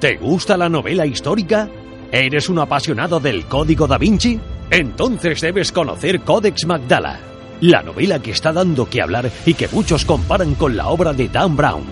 ¿Te 0.00 0.16
gusta 0.16 0.56
la 0.56 0.68
novela 0.68 1.06
histórica? 1.06 1.68
¿Eres 2.12 2.48
un 2.48 2.60
apasionado 2.60 3.18
del 3.18 3.46
Código 3.46 3.88
da 3.88 3.98
Vinci? 3.98 4.38
Entonces 4.70 5.40
debes 5.40 5.72
conocer 5.72 6.20
Codex 6.20 6.66
Magdala, 6.66 7.18
la 7.60 7.82
novela 7.82 8.20
que 8.20 8.30
está 8.30 8.52
dando 8.52 8.88
que 8.88 9.02
hablar 9.02 9.28
y 9.44 9.54
que 9.54 9.66
muchos 9.66 10.04
comparan 10.04 10.54
con 10.54 10.76
la 10.76 10.86
obra 10.86 11.12
de 11.12 11.28
Dan 11.28 11.56
Brown, 11.56 11.82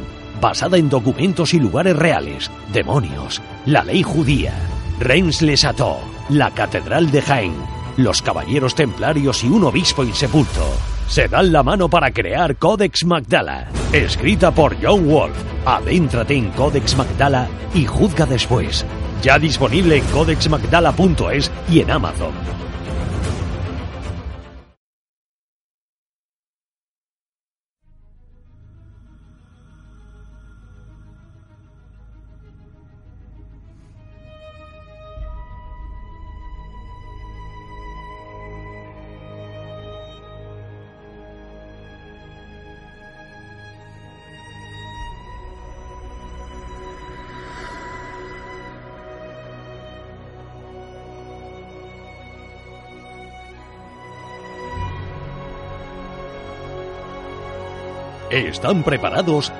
basada 0.41 0.77
en 0.77 0.89
documentos 0.89 1.53
y 1.53 1.59
lugares 1.59 1.97
reales, 1.97 2.49
demonios, 2.73 3.43
la 3.65 3.83
ley 3.83 4.05
judía, 4.05 4.55
Reims 5.01 5.43
les 5.43 5.63
Chateau, 5.63 5.99
la 6.29 6.53
Catedral 6.53 7.11
de 7.11 7.23
Jaén, 7.23 7.55
los 7.97 8.23
Caballeros 8.23 8.77
Templarios 8.77 9.43
y 9.43 9.49
un 9.49 9.65
obispo 9.65 10.05
insepulto. 10.05 10.96
Se 11.09 11.29
dan 11.29 11.53
la 11.53 11.63
mano 11.63 11.89
para 11.89 12.11
crear 12.11 12.57
Codex 12.57 13.05
Magdala, 13.05 13.69
escrita 13.93 14.51
por 14.51 14.77
John 14.83 15.09
Wolf. 15.09 15.37
Adéntrate 15.65 16.35
en 16.35 16.51
Codex 16.51 16.97
Magdala 16.97 17.49
y 17.75 17.87
juzga 17.87 18.27
después. 18.27 18.85
Ya 19.23 19.39
disponible 19.39 19.97
en 19.97 20.05
codexmagdala.es 20.05 21.51
y 21.71 21.81
en 21.81 21.91
Amazon. 21.91 22.66
¿Están 58.31 58.83
preparados? 58.83 59.53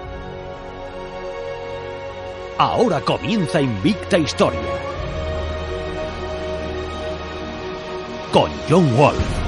Ahora 2.59 3.01
comienza 3.01 3.61
Invicta 3.61 4.19
Historia. 4.19 4.61
Con 8.33 8.51
John 8.69 8.97
Wolf. 8.97 9.47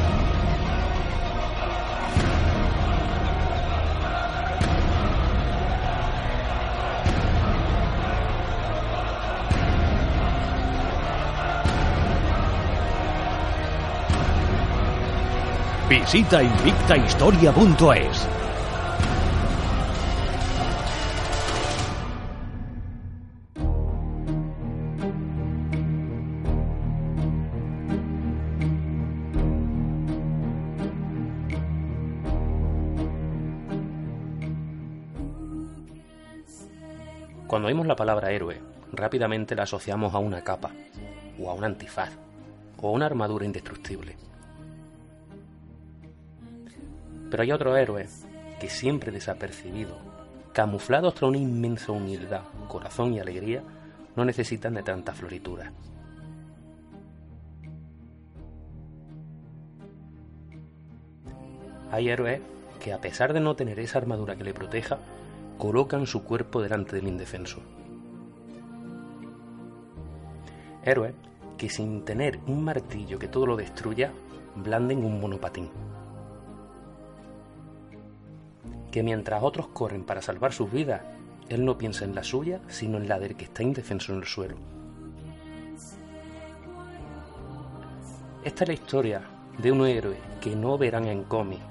Visita 15.88 16.40
invictahistoria.es. 16.40 18.37
Cuando 37.58 37.70
oímos 37.70 37.88
la 37.88 37.96
palabra 37.96 38.30
héroe, 38.30 38.60
rápidamente 38.92 39.56
la 39.56 39.64
asociamos 39.64 40.14
a 40.14 40.18
una 40.18 40.44
capa, 40.44 40.70
o 41.40 41.50
a 41.50 41.54
un 41.54 41.64
antifaz, 41.64 42.12
o 42.80 42.86
a 42.86 42.92
una 42.92 43.06
armadura 43.06 43.44
indestructible. 43.44 44.16
Pero 47.28 47.42
hay 47.42 47.50
otros 47.50 47.76
héroes 47.76 48.24
que 48.60 48.70
siempre 48.70 49.10
desapercibidos, 49.10 49.98
camuflados 50.52 51.16
tras 51.16 51.30
una 51.30 51.38
inmensa 51.38 51.90
humildad, 51.90 52.42
corazón 52.68 53.14
y 53.14 53.18
alegría, 53.18 53.64
no 54.14 54.24
necesitan 54.24 54.74
de 54.74 54.84
tanta 54.84 55.12
floritura. 55.12 55.72
Hay 61.90 62.08
héroes 62.08 62.40
que 62.78 62.92
a 62.92 63.00
pesar 63.00 63.32
de 63.32 63.40
no 63.40 63.56
tener 63.56 63.80
esa 63.80 63.98
armadura 63.98 64.36
que 64.36 64.44
le 64.44 64.54
proteja, 64.54 65.00
colocan 65.58 66.06
su 66.06 66.22
cuerpo 66.22 66.62
delante 66.62 66.96
del 66.96 67.08
indefenso. 67.08 67.58
Héroes 70.84 71.14
que 71.58 71.68
sin 71.68 72.04
tener 72.04 72.38
un 72.46 72.64
martillo 72.64 73.18
que 73.18 73.26
todo 73.26 73.44
lo 73.44 73.56
destruya, 73.56 74.12
blanden 74.54 75.04
un 75.04 75.20
monopatín. 75.20 75.68
Que 78.92 79.02
mientras 79.02 79.42
otros 79.42 79.66
corren 79.66 80.04
para 80.04 80.22
salvar 80.22 80.52
sus 80.52 80.70
vidas, 80.70 81.02
él 81.48 81.64
no 81.64 81.76
piensa 81.76 82.04
en 82.04 82.14
la 82.14 82.22
suya, 82.22 82.60
sino 82.68 82.96
en 82.96 83.08
la 83.08 83.18
del 83.18 83.34
que 83.34 83.44
está 83.46 83.64
indefenso 83.64 84.12
en 84.12 84.20
el 84.20 84.26
suelo. 84.26 84.54
Esta 88.44 88.62
es 88.62 88.68
la 88.68 88.74
historia 88.74 89.22
de 89.58 89.72
un 89.72 89.84
héroe 89.84 90.16
que 90.40 90.54
no 90.54 90.78
verán 90.78 91.06
en 91.06 91.24
cómics, 91.24 91.64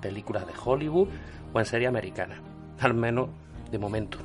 películas 0.00 0.46
de 0.46 0.52
Hollywood 0.64 1.08
o 1.52 1.58
en 1.58 1.66
serie 1.66 1.88
americana 1.88 2.51
al 2.84 2.94
menos 2.94 3.28
de 3.70 3.78
momento. 3.78 4.18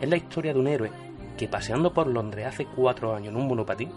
Es 0.00 0.08
la 0.08 0.16
historia 0.16 0.52
de 0.52 0.60
un 0.60 0.68
héroe 0.68 0.90
que 1.36 1.48
paseando 1.48 1.92
por 1.92 2.06
Londres 2.06 2.46
hace 2.46 2.66
cuatro 2.66 3.14
años 3.14 3.30
en 3.30 3.36
un 3.36 3.48
monopatín, 3.48 3.90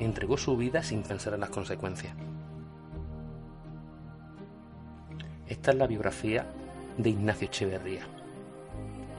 entregó 0.00 0.36
su 0.36 0.56
vida 0.56 0.82
sin 0.82 1.02
pensar 1.02 1.34
en 1.34 1.40
las 1.40 1.50
consecuencias. 1.50 2.14
Esta 5.46 5.72
es 5.72 5.76
la 5.76 5.86
biografía 5.86 6.46
de 6.96 7.10
Ignacio 7.10 7.46
Echeverría, 7.48 8.02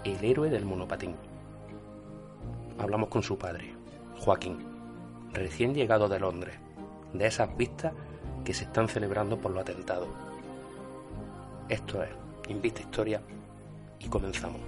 el 0.03 0.23
héroe 0.23 0.49
del 0.49 0.65
monopatín. 0.65 1.15
Hablamos 2.79 3.09
con 3.09 3.23
su 3.23 3.37
padre, 3.37 3.73
Joaquín, 4.19 4.57
recién 5.33 5.73
llegado 5.73 6.09
de 6.09 6.19
Londres, 6.19 6.55
de 7.13 7.27
esas 7.27 7.55
vistas 7.55 7.93
que 8.43 8.53
se 8.53 8.65
están 8.65 8.89
celebrando 8.89 9.37
por 9.37 9.51
los 9.51 9.61
atentados 9.61 10.24
esto 11.69 12.03
es 12.03 12.09
Invista 12.49 12.81
Historia 12.81 13.21
y 13.99 14.07
comenzamos. 14.07 14.61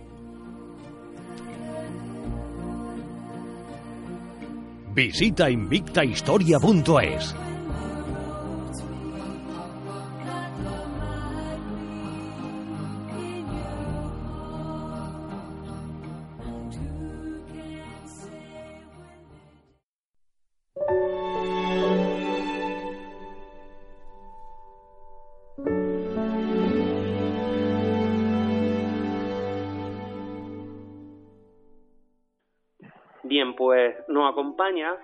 Visita 4.94 5.50
invictahistoria.es 5.50 7.36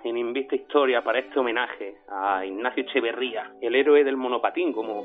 en 0.04 0.18
Invista 0.18 0.54
Historia 0.54 1.02
para 1.02 1.18
este 1.18 1.38
homenaje 1.38 1.96
a 2.08 2.44
Ignacio 2.44 2.82
Echeverría, 2.82 3.52
el 3.60 3.74
héroe 3.74 4.04
del 4.04 4.16
monopatín, 4.16 4.72
como, 4.72 5.04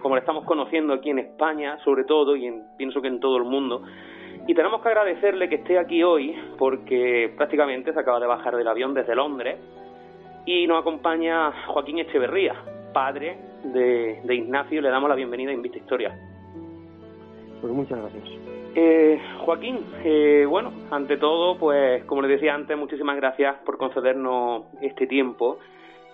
como 0.00 0.14
le 0.14 0.20
estamos 0.20 0.44
conociendo 0.44 0.94
aquí 0.94 1.10
en 1.10 1.18
España, 1.18 1.78
sobre 1.84 2.04
todo, 2.04 2.34
y 2.34 2.50
pienso 2.76 3.02
que 3.02 3.08
en 3.08 3.20
todo 3.20 3.36
el 3.36 3.44
mundo. 3.44 3.82
Y 4.46 4.54
tenemos 4.54 4.80
que 4.80 4.88
agradecerle 4.88 5.48
que 5.48 5.56
esté 5.56 5.78
aquí 5.78 6.02
hoy, 6.02 6.34
porque 6.58 7.32
prácticamente 7.36 7.92
se 7.92 8.00
acaba 8.00 8.18
de 8.18 8.26
bajar 8.26 8.56
del 8.56 8.68
avión 8.68 8.94
desde 8.94 9.14
Londres, 9.14 9.58
y 10.46 10.66
nos 10.66 10.80
acompaña 10.80 11.52
Joaquín 11.66 11.98
Echeverría, 11.98 12.54
padre 12.94 13.36
de, 13.64 14.20
de 14.24 14.34
Ignacio, 14.34 14.80
le 14.80 14.88
damos 14.88 15.10
la 15.10 15.14
bienvenida 15.14 15.50
a 15.50 15.54
Invista 15.54 15.78
Historia. 15.78 16.18
Pues 17.60 17.72
muchas 17.72 17.98
gracias. 17.98 18.47
Eh, 18.80 19.20
Joaquín, 19.40 19.80
eh, 20.04 20.46
bueno, 20.48 20.70
ante 20.92 21.16
todo, 21.16 21.58
pues 21.58 22.04
como 22.04 22.22
le 22.22 22.28
decía 22.28 22.54
antes, 22.54 22.78
muchísimas 22.78 23.16
gracias 23.16 23.56
por 23.66 23.76
concedernos 23.76 24.66
este 24.80 25.08
tiempo 25.08 25.58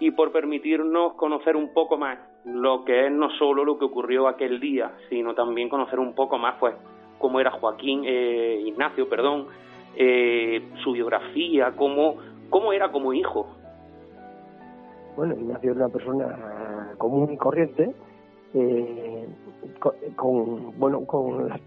y 0.01 0.13
por 0.13 0.33
permitirnos 0.33 1.13
conocer 1.13 1.57
un 1.57 1.75
poco 1.75 1.99
más 1.99 2.19
lo 2.47 2.83
que 2.87 3.05
es 3.05 3.13
no 3.13 3.29
solo 3.33 3.67
lo 3.67 3.79
que 3.79 3.85
ocurrió 3.85 4.29
aquel 4.29 4.61
día, 4.61 4.93
sino 5.11 5.35
también 5.35 5.69
conocer 5.69 5.99
un 5.99 6.15
poco 6.15 6.39
más, 6.39 6.55
pues, 6.59 6.75
cómo 7.19 7.39
era 7.39 7.51
Joaquín, 7.51 8.05
eh, 8.07 8.63
Ignacio, 8.65 9.11
perdón, 9.11 9.49
eh, 9.95 10.67
su 10.83 10.93
biografía, 10.93 11.73
cómo, 11.77 12.17
cómo 12.49 12.73
era 12.73 12.91
como 12.91 13.13
hijo. 13.13 13.47
Bueno, 15.17 15.35
Ignacio 15.35 15.73
es 15.73 15.77
una 15.77 15.91
persona 15.91 16.95
común 16.97 17.31
y 17.31 17.37
corriente, 17.37 17.95
eh, 18.55 19.27
con, 20.17 20.79
bueno 20.79 21.05
con 21.07 21.49
las 21.49 21.61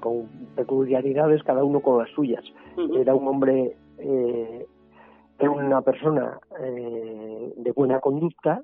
con 0.00 0.28
peculiaridades 0.54 1.42
cada 1.42 1.64
uno 1.64 1.80
con 1.80 1.98
las 1.98 2.10
suyas. 2.10 2.44
Era 2.94 3.14
un 3.14 3.26
hombre 3.26 3.76
eh, 3.98 4.66
era 5.38 5.50
una 5.50 5.80
persona 5.82 6.38
eh, 6.60 7.52
de 7.56 7.72
buena 7.72 8.00
conducta 8.00 8.62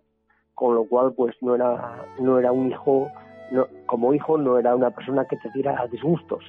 con 0.54 0.74
lo 0.74 0.84
cual 0.84 1.14
pues 1.14 1.34
no 1.40 1.54
era 1.54 2.06
no 2.20 2.38
era 2.38 2.52
un 2.52 2.70
hijo 2.70 3.08
no, 3.50 3.66
como 3.86 4.14
hijo 4.14 4.36
no 4.36 4.58
era 4.58 4.76
una 4.76 4.90
persona 4.90 5.24
que 5.24 5.36
te 5.36 5.50
diera 5.52 5.86
disgustos. 5.90 6.44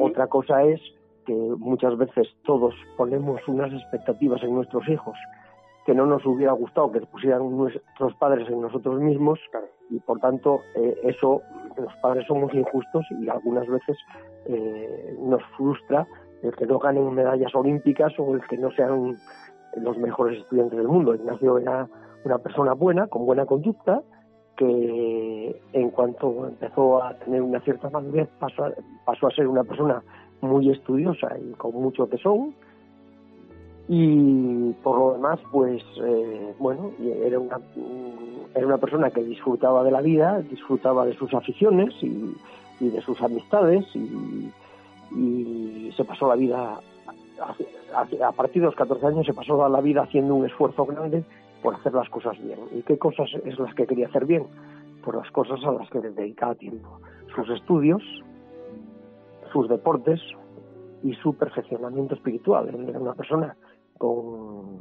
Otra 0.00 0.28
cosa 0.28 0.62
es 0.64 0.80
que 1.26 1.32
muchas 1.32 1.96
veces 1.96 2.28
todos 2.44 2.74
ponemos 2.96 3.40
unas 3.48 3.72
expectativas 3.72 4.42
en 4.42 4.54
nuestros 4.54 4.88
hijos 4.88 5.16
que 5.84 5.94
no 5.94 6.06
nos 6.06 6.24
hubiera 6.24 6.52
gustado 6.52 6.90
que 6.92 7.00
pusieran 7.00 7.56
nuestros 7.56 8.14
padres 8.18 8.48
en 8.48 8.60
nosotros 8.60 9.00
mismos 9.00 9.38
y 9.90 10.00
por 10.00 10.18
tanto 10.18 10.60
eh, 10.74 10.98
eso 11.04 11.42
los 11.76 11.92
padres 11.96 12.26
somos 12.26 12.52
injustos 12.54 13.04
y 13.20 13.28
algunas 13.28 13.66
veces 13.66 13.96
eh, 14.46 15.16
nos 15.20 15.42
frustra 15.56 16.06
el 16.42 16.54
que 16.54 16.66
no 16.66 16.78
ganen 16.78 17.12
medallas 17.14 17.54
olímpicas 17.54 18.12
o 18.18 18.34
el 18.34 18.42
que 18.46 18.56
no 18.56 18.70
sean 18.72 19.16
los 19.76 19.98
mejores 19.98 20.40
estudiantes 20.40 20.78
del 20.78 20.88
mundo. 20.88 21.14
Ignacio 21.14 21.58
era 21.58 21.88
una 22.24 22.38
persona 22.38 22.74
buena, 22.74 23.06
con 23.08 23.26
buena 23.26 23.46
conducta, 23.46 24.02
que 24.56 25.60
en 25.72 25.90
cuanto 25.90 26.46
empezó 26.46 27.02
a 27.02 27.14
tener 27.18 27.42
una 27.42 27.60
cierta 27.60 27.90
madurez 27.90 28.28
pasó 28.38 28.66
a, 28.66 28.72
pasó 29.04 29.26
a 29.26 29.30
ser 29.30 29.48
una 29.48 29.64
persona 29.64 30.02
muy 30.40 30.70
estudiosa 30.70 31.36
y 31.38 31.52
con 31.54 31.72
mucho 31.72 32.06
tesón 32.06 32.54
y 33.88 34.72
por 34.82 34.98
lo 34.98 35.12
demás 35.12 35.38
pues 35.52 35.82
eh, 36.02 36.54
bueno 36.58 36.92
era 37.00 37.38
una 37.38 37.60
era 38.54 38.66
una 38.66 38.78
persona 38.78 39.10
que 39.10 39.22
disfrutaba 39.22 39.84
de 39.84 39.90
la 39.90 40.00
vida 40.00 40.40
disfrutaba 40.40 41.04
de 41.04 41.14
sus 41.16 41.34
aficiones 41.34 41.92
y, 42.02 42.34
de 42.80 43.00
sus 43.02 43.20
amistades 43.22 43.84
y, 43.94 44.50
se 45.96 46.04
pasó 46.04 46.26
la 46.26 46.34
vida 46.34 46.80
a, 47.42 48.32
partir 48.32 48.62
de 48.62 48.66
los 48.66 48.74
14 48.74 49.06
años 49.06 49.26
se 49.26 49.32
pasó 49.32 49.68
la 49.68 49.80
vida 49.80 50.02
haciendo 50.02 50.34
un 50.34 50.44
esfuerzo 50.44 50.84
grande 50.86 51.22
por 51.62 51.76
hacer 51.76 51.94
las 51.94 52.08
cosas 52.08 52.36
bien. 52.42 52.58
Y 52.72 52.82
qué 52.82 52.98
cosas 52.98 53.30
es 53.44 53.58
las 53.60 53.72
que 53.74 53.86
quería 53.86 54.08
hacer 54.08 54.26
bien 54.26 54.44
por 55.04 55.14
las 55.16 55.30
cosas 55.30 55.64
a 55.64 55.70
las 55.70 55.88
que 55.88 56.00
dedicaba 56.00 56.56
tiempo. 56.56 56.98
Sus 57.32 57.48
estudios 57.50 58.02
sus 59.54 59.68
deportes 59.68 60.20
y 61.04 61.14
su 61.14 61.34
perfeccionamiento 61.34 62.16
espiritual. 62.16 62.68
Era 62.68 62.98
una 62.98 63.14
persona 63.14 63.56
con 63.98 64.80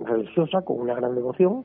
religiosa, 0.00 0.62
con 0.62 0.80
una 0.80 0.94
gran 0.94 1.14
devoción, 1.14 1.64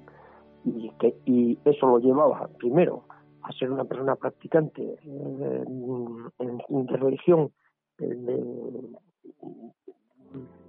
y, 0.66 0.90
que, 1.00 1.16
y 1.26 1.58
eso 1.66 1.88
lo 1.88 2.00
llevaba 2.00 2.50
primero 2.58 3.04
a 3.44 3.52
ser 3.54 3.72
una 3.72 3.86
persona 3.86 4.16
practicante 4.16 4.84
eh, 4.84 5.64
en, 6.40 6.88
religión, 6.88 7.52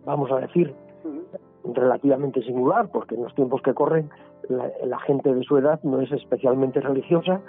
vamos 0.05 0.31
a 0.31 0.41
decir, 0.41 0.75
relativamente 1.65 2.43
singular, 2.43 2.91
porque 2.91 3.17
en 3.17 3.25
los 3.25 3.35
tiempos 3.35 3.61
que 3.63 3.75
corren 3.75 4.11
la, 4.49 4.99
gente 5.01 5.35
de 5.35 5.43
su 5.43 5.57
edad 5.59 5.81
no 5.83 6.01
es 6.01 6.11
especialmente 6.13 6.81
religiosa, 6.81 7.41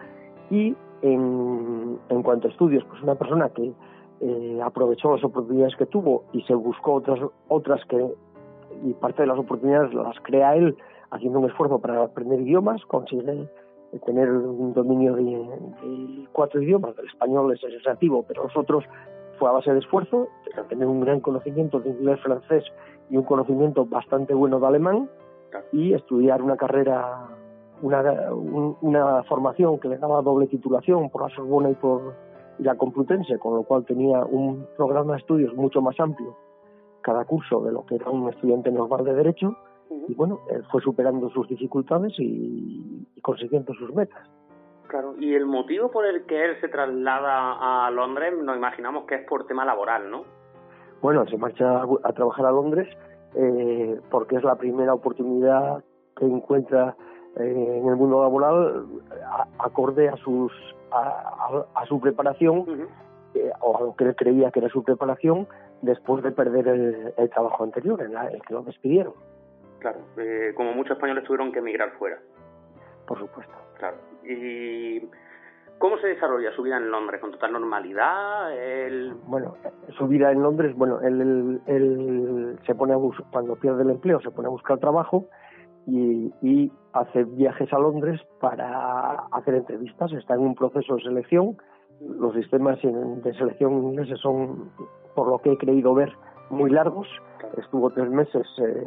y 0.50 0.76
en, 1.02 2.00
en 2.10 2.24
cuanto 2.24 2.48
a 2.48 2.52
estudios, 2.52 2.84
pues 2.86 3.02
una 3.02 3.16
persona 3.16 3.50
que 3.50 3.74
eh, 4.20 4.60
aprovechó 4.64 5.16
las 5.16 5.24
oportunidades 5.24 5.76
que 5.78 5.86
tuvo 5.86 6.26
y 6.34 6.44
se 6.44 6.54
buscó 6.54 6.94
otras, 6.94 7.20
otras 7.48 7.84
que 7.86 8.14
y 8.84 8.94
parte 8.94 9.24
de 9.24 9.28
las 9.28 9.38
oportunidades 9.38 9.94
las 9.94 10.20
crea 10.22 10.56
él 10.56 10.76
haciendo 11.12 11.40
un 11.40 11.50
esfuerzo 11.50 11.80
para 11.80 12.04
aprender 12.04 12.42
idiomas, 12.42 12.84
consigue 12.86 13.48
tener 14.06 14.32
un 14.32 14.74
dominio 14.74 15.16
de, 15.16 16.28
cuatro 16.32 16.62
idiomas, 16.62 16.98
el 16.98 17.08
español 17.08 17.54
es 17.54 17.62
excesivo, 17.64 18.24
pero 18.28 18.44
los 18.44 18.56
otros 18.56 18.86
fue 19.38 19.50
a 19.50 19.52
base 19.52 19.74
de 19.74 19.80
esfuerzo, 19.80 20.30
tener 20.70 20.88
un 20.88 21.02
gran 21.02 21.20
conocimiento 21.20 21.80
de 21.80 21.90
inglés, 21.90 22.20
francés 22.22 22.64
y 23.10 23.18
un 23.18 23.24
conocimiento 23.24 23.86
bastante 23.86 24.34
bueno 24.34 24.60
de 24.60 24.68
alemán 24.68 25.10
y 25.74 25.94
estudiar 25.94 26.42
una 26.42 26.56
carrera, 26.56 27.28
una, 27.82 28.32
una 28.82 29.24
formación 29.24 29.80
que 29.80 29.90
le 29.90 29.98
daba 29.98 30.22
doble 30.22 30.48
titulación 30.48 31.10
por 31.10 31.24
la 31.24 31.36
Sorbona 31.36 31.72
y 31.72 31.76
por 31.76 32.14
la 32.60 32.76
Complutense, 32.76 33.38
con 33.40 33.56
lo 33.56 33.64
cual 33.64 33.84
tenía 33.86 34.24
un 34.24 34.68
programa 34.78 35.14
de 35.14 35.20
estudios 35.20 35.54
mucho 35.56 35.82
más 35.82 36.00
amplio 36.00 36.38
cada 37.02 37.26
curso 37.26 37.62
de 37.62 37.72
lo 37.72 37.86
que 37.86 37.96
era 37.96 38.10
un 38.10 38.30
estudiante 38.30 38.72
normal 38.72 39.04
de 39.04 39.14
Derecho 39.14 39.58
y 40.08 40.14
bueno, 40.16 40.40
él 40.50 40.64
fue 40.72 40.82
superando 40.82 41.30
sus 41.30 41.48
dificultades 41.48 42.14
y, 42.18 43.06
consiguiendo 43.22 43.74
sus 43.74 43.94
metas. 43.94 44.22
Claro, 44.88 45.16
y 45.20 45.34
el 45.34 45.46
motivo 45.46 45.92
por 45.92 46.06
el 46.06 46.26
que 46.26 46.44
él 46.46 46.60
se 46.60 46.68
traslada 46.68 47.86
a 47.86 47.92
Londres, 47.92 48.34
nos 48.42 48.58
imaginamos 48.58 49.06
que 49.06 49.16
es 49.16 49.28
por 49.28 49.46
tema 49.48 49.66
laboral, 49.66 50.10
¿no? 50.10 50.24
Bueno, 51.02 51.26
se 51.28 51.38
marcha 51.38 51.84
a, 52.04 52.14
trabajar 52.14 52.46
a 52.46 52.52
Londres 52.52 52.88
eh, 53.36 54.00
porque 54.10 54.36
es 54.36 54.44
la 54.44 54.56
primera 54.56 54.94
oportunidad 54.94 55.84
que 56.18 56.26
encuentra 56.26 56.96
eh, 57.38 57.80
en 57.82 57.88
el 57.88 57.96
mundo 57.96 58.22
laboral 58.22 58.86
acorde 59.60 60.10
a 60.10 60.18
sus 60.18 60.52
a, 60.92 61.86
su 61.88 62.00
preparación 62.02 62.90
eh, 63.34 63.50
o 63.62 63.78
a 63.78 63.82
lo 63.82 63.96
que 63.96 64.04
él 64.04 64.16
creía 64.16 64.52
que 64.52 64.60
era 64.60 64.68
su 64.68 64.84
preparación 64.84 65.48
después 65.82 66.24
de 66.24 66.32
perder 66.32 66.68
el, 66.68 67.30
trabajo 67.30 67.64
anterior, 67.64 68.02
en 68.02 68.16
el 68.16 68.42
que 68.42 68.54
lo 68.54 68.64
despidieron. 68.64 69.14
Claro, 69.80 70.00
eh, 70.18 70.54
como 70.56 70.74
muchos 70.74 70.96
españoles 70.96 71.24
tuvieron 71.24 71.52
que 71.52 71.60
emigrar 71.60 71.92
fuera. 71.98 72.20
Por 73.08 73.18
supuesto. 73.20 73.54
Claro. 73.78 73.98
¿Y 74.24 75.02
cómo 75.80 75.98
se 75.98 76.08
desarrolla 76.08 76.52
su 76.52 76.62
vida 76.62 76.78
en 76.78 76.92
Londres? 76.92 77.20
¿Con 77.20 77.32
total 77.32 77.54
normalidad? 77.54 78.52
Bueno, 79.26 79.56
su 79.98 80.08
vida 80.08 80.32
en 80.32 80.44
Londres, 80.44 80.76
bueno, 80.76 81.02
él, 81.02 81.62
él, 81.66 82.60
se 82.66 82.76
pone 82.76 82.94
a 82.94 82.98
cuando 83.32 83.56
pierde 83.56 83.82
el 83.84 83.90
empleo, 83.90 84.22
se 84.22 84.30
pone 84.30 84.48
a 84.48 84.52
buscar 84.52 84.78
trabajo 84.78 85.26
y, 85.88 86.32
y 86.44 86.72
hace 86.94 87.24
viajes 87.24 87.74
a 87.74 87.80
Londres 87.80 88.22
para 88.40 89.14
hacer 89.32 89.56
entrevistas. 89.56 90.12
Está 90.14 90.36
en 90.36 90.42
un 90.42 90.54
proceso 90.54 90.96
de 90.96 91.02
selección 91.02 91.58
los 92.08 92.34
sistemas 92.34 92.80
de 92.82 93.34
selección 93.34 93.74
ingleses 93.84 94.20
son, 94.20 94.72
por 95.16 95.28
lo 95.28 95.40
que 95.40 95.54
he 95.54 95.58
creído 95.58 95.94
ver, 95.94 96.12
muy 96.50 96.70
largos. 96.70 97.08
Estuvo 97.58 97.90
tres 97.92 98.10
meses 98.10 98.48
eh, 98.58 98.84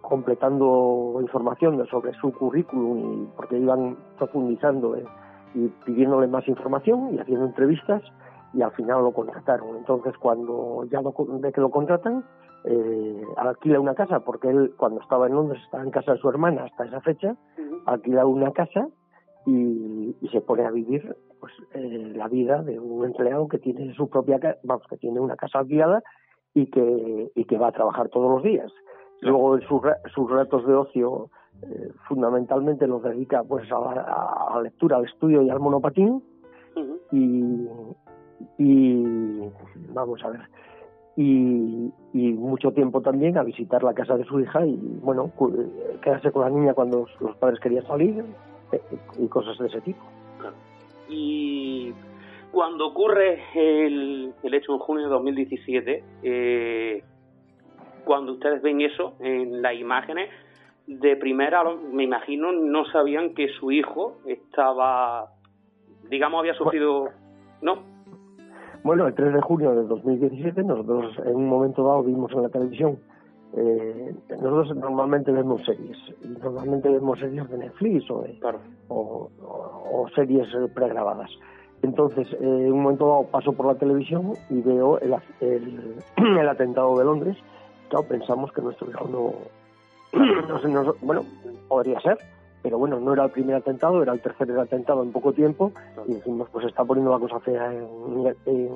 completando 0.00 1.18
información 1.20 1.84
sobre 1.88 2.12
su 2.14 2.32
currículum 2.32 3.22
y 3.22 3.26
porque 3.36 3.58
iban 3.58 3.96
profundizando 4.18 4.96
eh, 4.96 5.04
y 5.54 5.68
pidiéndole 5.84 6.26
más 6.28 6.46
información 6.48 7.14
y 7.14 7.18
haciendo 7.18 7.46
entrevistas 7.46 8.02
y 8.52 8.62
al 8.62 8.72
final 8.72 9.02
lo 9.02 9.12
contrataron. 9.12 9.76
Entonces 9.76 10.16
cuando 10.18 10.84
ya 10.90 11.00
lo, 11.00 11.12
ve 11.40 11.52
que 11.52 11.60
lo 11.60 11.70
contratan, 11.70 12.24
eh, 12.64 13.22
alquila 13.36 13.80
una 13.80 13.94
casa 13.94 14.20
porque 14.20 14.48
él 14.48 14.74
cuando 14.76 15.00
estaba 15.00 15.26
en 15.26 15.34
Londres 15.34 15.62
estaba 15.64 15.82
en 15.82 15.90
casa 15.90 16.12
de 16.12 16.18
su 16.18 16.28
hermana 16.28 16.64
hasta 16.64 16.84
esa 16.84 17.00
fecha, 17.00 17.36
alquila 17.86 18.26
una 18.26 18.52
casa 18.52 18.88
y, 19.46 20.14
se 20.30 20.40
pone 20.40 20.64
a 20.64 20.70
vivir 20.70 21.16
pues 21.40 21.52
eh, 21.74 22.12
la 22.14 22.28
vida 22.28 22.62
de 22.62 22.78
un 22.78 23.04
empleado 23.04 23.48
que 23.48 23.58
tiene 23.58 23.92
su 23.94 24.08
propia 24.08 24.38
vamos 24.62 24.86
que 24.88 24.96
tiene 24.96 25.18
una 25.18 25.36
casa 25.36 25.60
alquilada 25.60 26.02
y 26.54 26.66
que 26.66 27.32
y 27.34 27.44
que 27.44 27.58
va 27.58 27.68
a 27.68 27.72
trabajar 27.72 28.08
todos 28.10 28.30
los 28.30 28.42
días. 28.42 28.70
Luego 29.22 29.58
sus, 29.60 29.82
sus 30.14 30.30
ratos 30.30 30.66
de 30.66 30.74
ocio 30.74 31.30
eh, 31.62 31.92
fundamentalmente 32.08 32.86
los 32.86 33.02
dedica 33.02 33.42
pues 33.42 33.70
a 33.72 34.54
la, 34.54 34.62
lectura 34.62 34.98
al 34.98 35.06
estudio 35.06 35.42
y 35.42 35.50
al 35.50 35.60
monopatín. 35.60 36.22
Y 37.12 37.66
y 38.58 39.50
vamos 39.92 40.22
a 40.24 40.30
ver. 40.30 40.40
Y, 41.16 41.92
y, 42.12 42.32
mucho 42.32 42.72
tiempo 42.72 43.02
también 43.02 43.36
a 43.36 43.42
visitar 43.42 43.82
la 43.82 43.92
casa 43.92 44.16
de 44.16 44.24
su 44.24 44.40
hija 44.40 44.64
y 44.64 44.76
bueno 45.02 45.32
quedarse 46.02 46.30
con 46.30 46.42
la 46.42 46.50
niña 46.50 46.72
cuando 46.72 47.06
los 47.20 47.36
padres 47.36 47.60
querían 47.60 47.86
salir 47.86 48.24
y 49.18 49.28
cosas 49.28 49.58
de 49.58 49.66
ese 49.66 49.80
tipo. 49.80 50.00
Y 51.08 51.92
cuando 52.52 52.88
ocurre 52.88 53.42
el, 53.54 54.32
el 54.42 54.54
hecho 54.54 54.72
en 54.72 54.78
junio 54.78 55.04
de 55.04 55.10
2017, 55.10 56.04
eh, 56.22 57.02
cuando 58.04 58.32
ustedes 58.32 58.62
ven 58.62 58.80
eso 58.80 59.14
en 59.20 59.62
las 59.62 59.74
imágenes, 59.74 60.30
de 60.86 61.16
primera, 61.16 61.62
me 61.92 62.02
imagino, 62.02 62.52
no 62.52 62.84
sabían 62.86 63.34
que 63.34 63.48
su 63.60 63.70
hijo 63.70 64.18
estaba, 64.26 65.28
digamos, 66.08 66.40
había 66.40 66.54
sufrido, 66.54 67.10
¿no? 67.62 67.84
Bueno, 68.82 69.06
el 69.06 69.14
3 69.14 69.34
de 69.34 69.40
junio 69.40 69.72
de 69.72 69.84
2017 69.84 70.64
nosotros 70.64 71.14
en 71.24 71.36
un 71.36 71.48
momento 71.48 71.84
dado 71.84 72.02
vimos 72.02 72.32
en 72.32 72.42
la 72.42 72.48
televisión 72.48 72.98
eh, 73.56 74.14
nosotros 74.30 74.76
normalmente 74.76 75.32
vemos 75.32 75.62
series, 75.64 75.98
normalmente 76.42 76.88
vemos 76.88 77.18
series 77.18 77.48
de 77.50 77.58
Netflix 77.58 78.10
o, 78.10 78.24
o, 78.88 80.08
series 80.14 80.48
pregrabadas. 80.74 81.30
Entonces, 81.82 82.28
eh, 82.34 82.36
en 82.40 82.72
un 82.72 82.82
momento 82.82 83.06
dado 83.06 83.24
paso 83.24 83.52
por 83.52 83.66
la 83.66 83.74
televisión 83.74 84.34
y 84.50 84.60
veo 84.60 84.98
el, 85.00 85.14
el, 85.40 86.48
atentado 86.48 86.96
de 86.98 87.04
Londres. 87.04 87.36
Claro, 87.88 88.06
pensamos 88.06 88.52
que 88.52 88.62
nuestro 88.62 88.88
hijo 88.90 89.08
no, 89.08 89.32
no, 90.68 90.94
bueno, 91.00 91.24
podría 91.68 92.00
ser, 92.00 92.18
pero 92.62 92.78
bueno, 92.78 93.00
no 93.00 93.14
era 93.14 93.24
el 93.24 93.30
primer 93.30 93.56
atentado, 93.56 94.02
era 94.02 94.12
el 94.12 94.20
tercer 94.20 94.50
atentado 94.58 95.02
en 95.02 95.12
poco 95.12 95.32
tiempo 95.32 95.72
y 96.06 96.14
decimos, 96.14 96.48
pues 96.52 96.66
está 96.66 96.84
poniendo 96.84 97.10
la 97.10 97.18
cosa 97.18 97.40
fea 97.40 97.72
en, 98.46 98.70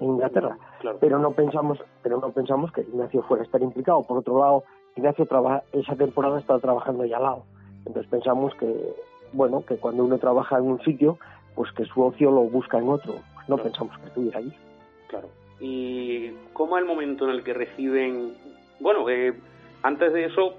Inglaterra. 0.00 0.56
Pero 1.00 1.18
no 1.18 1.32
pensamos, 1.32 1.78
pero 2.02 2.20
no 2.20 2.30
pensamos 2.30 2.72
que 2.72 2.82
Ignacio 2.82 3.22
fuera 3.22 3.42
a 3.42 3.46
estar 3.46 3.62
implicado. 3.62 4.02
Por 4.02 4.18
otro 4.18 4.38
lado, 4.38 4.64
Ignacio 4.96 5.26
trabaja, 5.26 5.62
esa 5.72 5.96
temporada 5.96 6.38
estaba 6.38 6.58
trabajando 6.58 7.02
allá 7.02 7.16
al 7.16 7.22
lado. 7.22 7.44
Entonces 7.86 8.10
pensamos 8.10 8.54
que, 8.54 8.94
bueno, 9.32 9.64
que 9.66 9.76
cuando 9.76 10.04
uno 10.04 10.18
trabaja 10.18 10.58
en 10.58 10.64
un 10.64 10.80
sitio, 10.82 11.18
pues 11.54 11.72
que 11.72 11.84
su 11.84 12.02
ocio 12.02 12.30
lo 12.30 12.42
busca 12.42 12.78
en 12.78 12.88
otro. 12.88 13.14
no 13.48 13.56
pensamos 13.56 13.96
que 13.98 14.06
estuviera 14.06 14.38
allí. 14.38 14.52
Claro. 15.08 15.28
¿Y 15.60 16.30
cómo 16.52 16.76
es 16.76 16.82
el 16.82 16.88
momento 16.88 17.24
en 17.24 17.30
el 17.30 17.42
que 17.42 17.54
reciben, 17.54 18.34
bueno, 18.80 19.08
eh, 19.08 19.34
antes 19.82 20.12
de 20.12 20.26
eso, 20.26 20.54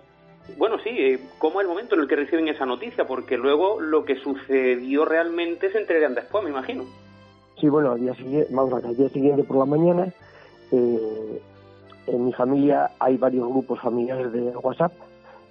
bueno, 0.57 0.77
sí, 0.79 0.89
eh, 0.89 1.19
¿cómo 1.37 1.59
es 1.59 1.65
el 1.65 1.69
momento 1.69 1.95
en 1.95 2.01
el 2.01 2.07
que 2.07 2.15
reciben 2.15 2.47
esa 2.47 2.65
noticia? 2.65 3.05
Porque 3.05 3.37
luego 3.37 3.79
lo 3.79 4.03
que 4.05 4.15
sucedió 4.15 5.05
realmente 5.05 5.71
se 5.71 5.77
entregan 5.77 6.15
después, 6.15 6.43
me 6.43 6.49
imagino. 6.49 6.85
Sí, 7.59 7.67
bueno, 7.67 7.91
al 7.91 7.99
día 7.99 8.13
siguiente, 8.15 8.53
vamos 8.53 8.83
al 8.83 8.95
día 8.95 9.09
siguiente 9.09 9.43
por 9.43 9.57
la 9.57 9.65
mañana, 9.65 10.13
eh, 10.71 11.41
en 12.07 12.25
mi 12.25 12.31
familia 12.31 12.91
hay 12.99 13.17
varios 13.17 13.49
grupos 13.49 13.81
familiares 13.81 14.31
de 14.31 14.55
WhatsApp 14.57 14.93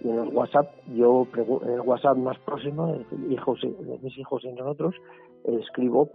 y 0.00 0.08
en 0.08 0.18
el 0.18 0.28
WhatsApp 0.28 0.72
yo 0.94 1.26
en 1.34 1.72
el 1.72 1.80
WhatsApp 1.80 2.16
más 2.16 2.38
próximo 2.38 2.96
hijos, 3.28 3.60
de 3.60 3.98
mis 4.00 4.16
hijos 4.16 4.42
y 4.44 4.52
nosotros 4.52 4.94
escribo 5.44 6.08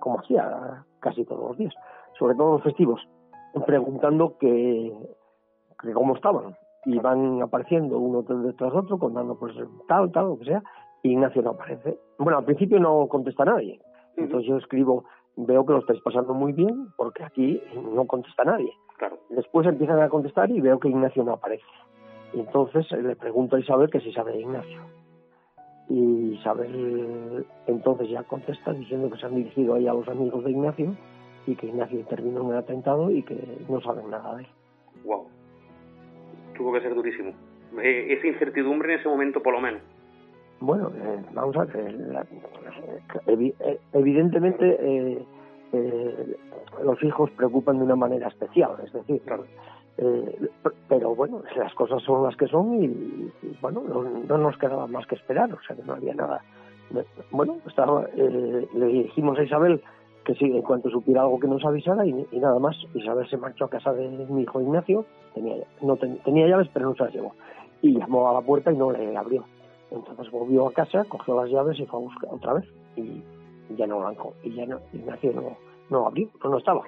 como 0.00 0.20
hacía 0.20 0.84
casi 1.00 1.24
todos 1.24 1.50
los 1.50 1.58
días, 1.58 1.74
sobre 2.18 2.34
todo 2.34 2.52
los 2.52 2.62
festivos, 2.62 3.00
preguntando 3.66 4.38
que, 4.38 4.92
cómo 5.92 6.14
estaban 6.14 6.56
y 6.86 6.98
van 6.98 7.42
apareciendo 7.42 7.98
uno 7.98 8.22
detrás 8.22 8.72
de 8.72 8.78
otro 8.78 8.98
contando 8.98 9.34
pues 9.38 9.54
tal, 9.86 10.10
tal, 10.12 10.28
lo 10.28 10.38
que 10.38 10.46
sea, 10.46 10.62
y 11.02 11.10
Ignacio 11.10 11.42
no 11.42 11.50
aparece. 11.50 11.98
Bueno, 12.18 12.38
al 12.38 12.44
principio 12.44 12.80
no 12.80 13.06
contesta 13.08 13.44
nadie, 13.44 13.80
entonces 14.16 14.48
yo 14.48 14.56
escribo, 14.56 15.04
veo 15.36 15.64
que 15.64 15.72
lo 15.72 15.78
estáis 15.80 16.00
pasando 16.00 16.34
muy 16.34 16.52
bien 16.52 16.88
porque 16.96 17.24
aquí 17.24 17.62
no 17.94 18.06
contesta 18.06 18.44
nadie. 18.44 18.72
Claro. 18.98 19.18
Después 19.30 19.66
empiezan 19.66 20.00
a 20.00 20.08
contestar 20.08 20.50
y 20.50 20.60
veo 20.60 20.78
que 20.78 20.88
Ignacio 20.88 21.24
no 21.24 21.32
aparece. 21.32 21.64
Y 22.34 22.40
entonces 22.40 22.90
le 22.92 23.16
pregunto 23.16 23.56
a 23.56 23.60
Isabel 23.60 23.90
que 23.90 24.00
si 24.00 24.12
sabe 24.12 24.32
de 24.32 24.40
Ignacio. 24.40 24.80
Y 25.88 26.34
Isabel 26.34 27.44
entonces 27.66 28.08
ya 28.08 28.22
contesta 28.22 28.72
diciendo 28.72 29.10
que 29.10 29.18
se 29.18 29.26
han 29.26 29.34
dirigido 29.34 29.74
ahí 29.74 29.88
a 29.88 29.94
los 29.94 30.08
amigos 30.08 30.44
de 30.44 30.52
Ignacio 30.52 30.96
y 31.46 31.56
que 31.56 31.66
Ignacio 31.66 31.98
intervino 31.98 32.42
en 32.42 32.50
el 32.50 32.56
atentado 32.56 33.10
y 33.10 33.22
que 33.22 33.58
no 33.68 33.80
saben 33.80 34.10
nada 34.10 34.36
de 34.36 34.42
él. 34.42 34.48
Wow 35.04 35.26
tuvo 36.62 36.72
que 36.72 36.80
ser 36.80 36.94
durísimo. 36.94 37.32
Eh, 37.82 38.12
esa 38.12 38.26
incertidumbre 38.26 38.94
en 38.94 39.00
ese 39.00 39.08
momento, 39.08 39.42
por 39.42 39.52
lo 39.52 39.60
menos. 39.60 39.82
Bueno, 40.62 40.92
eh, 40.94 41.20
vamos 41.34 41.56
a 41.56 41.64
ver, 41.64 42.24
eh, 43.26 43.80
evidentemente 43.92 45.26
los 46.84 47.02
hijos 47.02 47.30
preocupan 47.32 47.78
de 47.78 47.84
una 47.84 47.96
manera 47.96 48.28
especial, 48.28 48.70
es 48.84 48.92
decir, 48.92 49.20
pero 50.88 51.14
bueno, 51.16 51.42
las 51.56 51.74
cosas 51.74 52.00
son 52.04 52.22
las 52.22 52.36
que 52.36 52.46
son 52.46 52.80
y, 52.80 53.32
bueno, 53.60 53.82
no, 54.28 54.38
nos 54.38 54.56
quedaba 54.56 54.86
más 54.86 55.04
que 55.08 55.16
esperar, 55.16 55.52
o 55.52 55.58
sea 55.66 55.74
que 55.74 55.82
no 55.82 55.94
había 55.94 56.14
nada. 56.14 56.40
Bueno, 57.32 57.56
estaba, 57.66 58.06
le 58.14 58.86
dijimos 58.86 59.36
a 59.40 59.42
Isabel 59.42 59.82
que 60.24 60.36
sí, 60.36 60.44
en 60.44 60.62
cuanto 60.62 60.90
supiera 60.90 61.22
algo 61.22 61.40
que 61.40 61.48
nos 61.48 61.64
avisara 61.64 62.06
y, 62.06 62.12
nada 62.34 62.60
más. 62.60 62.76
Isabel 62.94 63.28
se 63.28 63.36
marchó 63.36 63.64
a 63.64 63.70
casa 63.70 63.92
de 63.94 64.08
mi 64.08 64.42
hijo 64.42 64.60
Ignacio, 64.60 65.06
tenía, 65.34 65.56
no 65.80 65.96
tenía 65.96 66.46
llaves 66.46 66.68
pero 66.72 66.90
no 66.90 66.94
se 66.94 67.02
las 67.02 67.12
llevó, 67.12 67.34
y 67.80 67.98
llamó 67.98 68.30
a 68.30 68.34
la 68.34 68.42
puerta 68.42 68.70
y 68.70 68.76
no 68.76 68.92
le 68.92 69.16
abrió. 69.16 69.44
Entonces 69.94 70.30
volvió 70.30 70.66
a 70.68 70.72
casa, 70.72 71.04
cogió 71.04 71.36
las 71.40 71.50
llaves 71.50 71.78
y 71.78 71.86
fue 71.86 72.00
a 72.00 72.02
buscar 72.02 72.30
otra 72.32 72.54
vez 72.54 72.64
y 72.96 73.22
ya 73.76 73.86
no 73.86 74.00
blanco, 74.00 74.34
y 74.42 74.54
ya 74.54 74.66
no, 74.66 74.80
Ignacio 74.92 75.32
no, 75.32 75.56
no 75.90 76.06
abrió, 76.06 76.28
pues 76.40 76.50
no 76.50 76.58
estaba. 76.58 76.82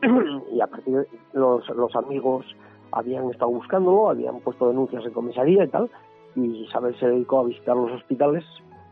y 0.52 0.60
a 0.60 0.66
partir 0.66 0.94
de 0.94 1.08
los, 1.32 1.68
los 1.70 1.94
amigos 1.96 2.44
habían 2.92 3.30
estado 3.30 3.50
buscándolo, 3.50 4.10
habían 4.10 4.40
puesto 4.40 4.68
denuncias 4.68 5.04
en 5.04 5.12
comisaría 5.12 5.64
y 5.64 5.68
tal, 5.68 5.90
y 6.34 6.64
Isabel 6.64 6.98
se 6.98 7.08
dedicó 7.08 7.40
a 7.40 7.44
visitar 7.44 7.76
los 7.76 7.92
hospitales 7.92 8.44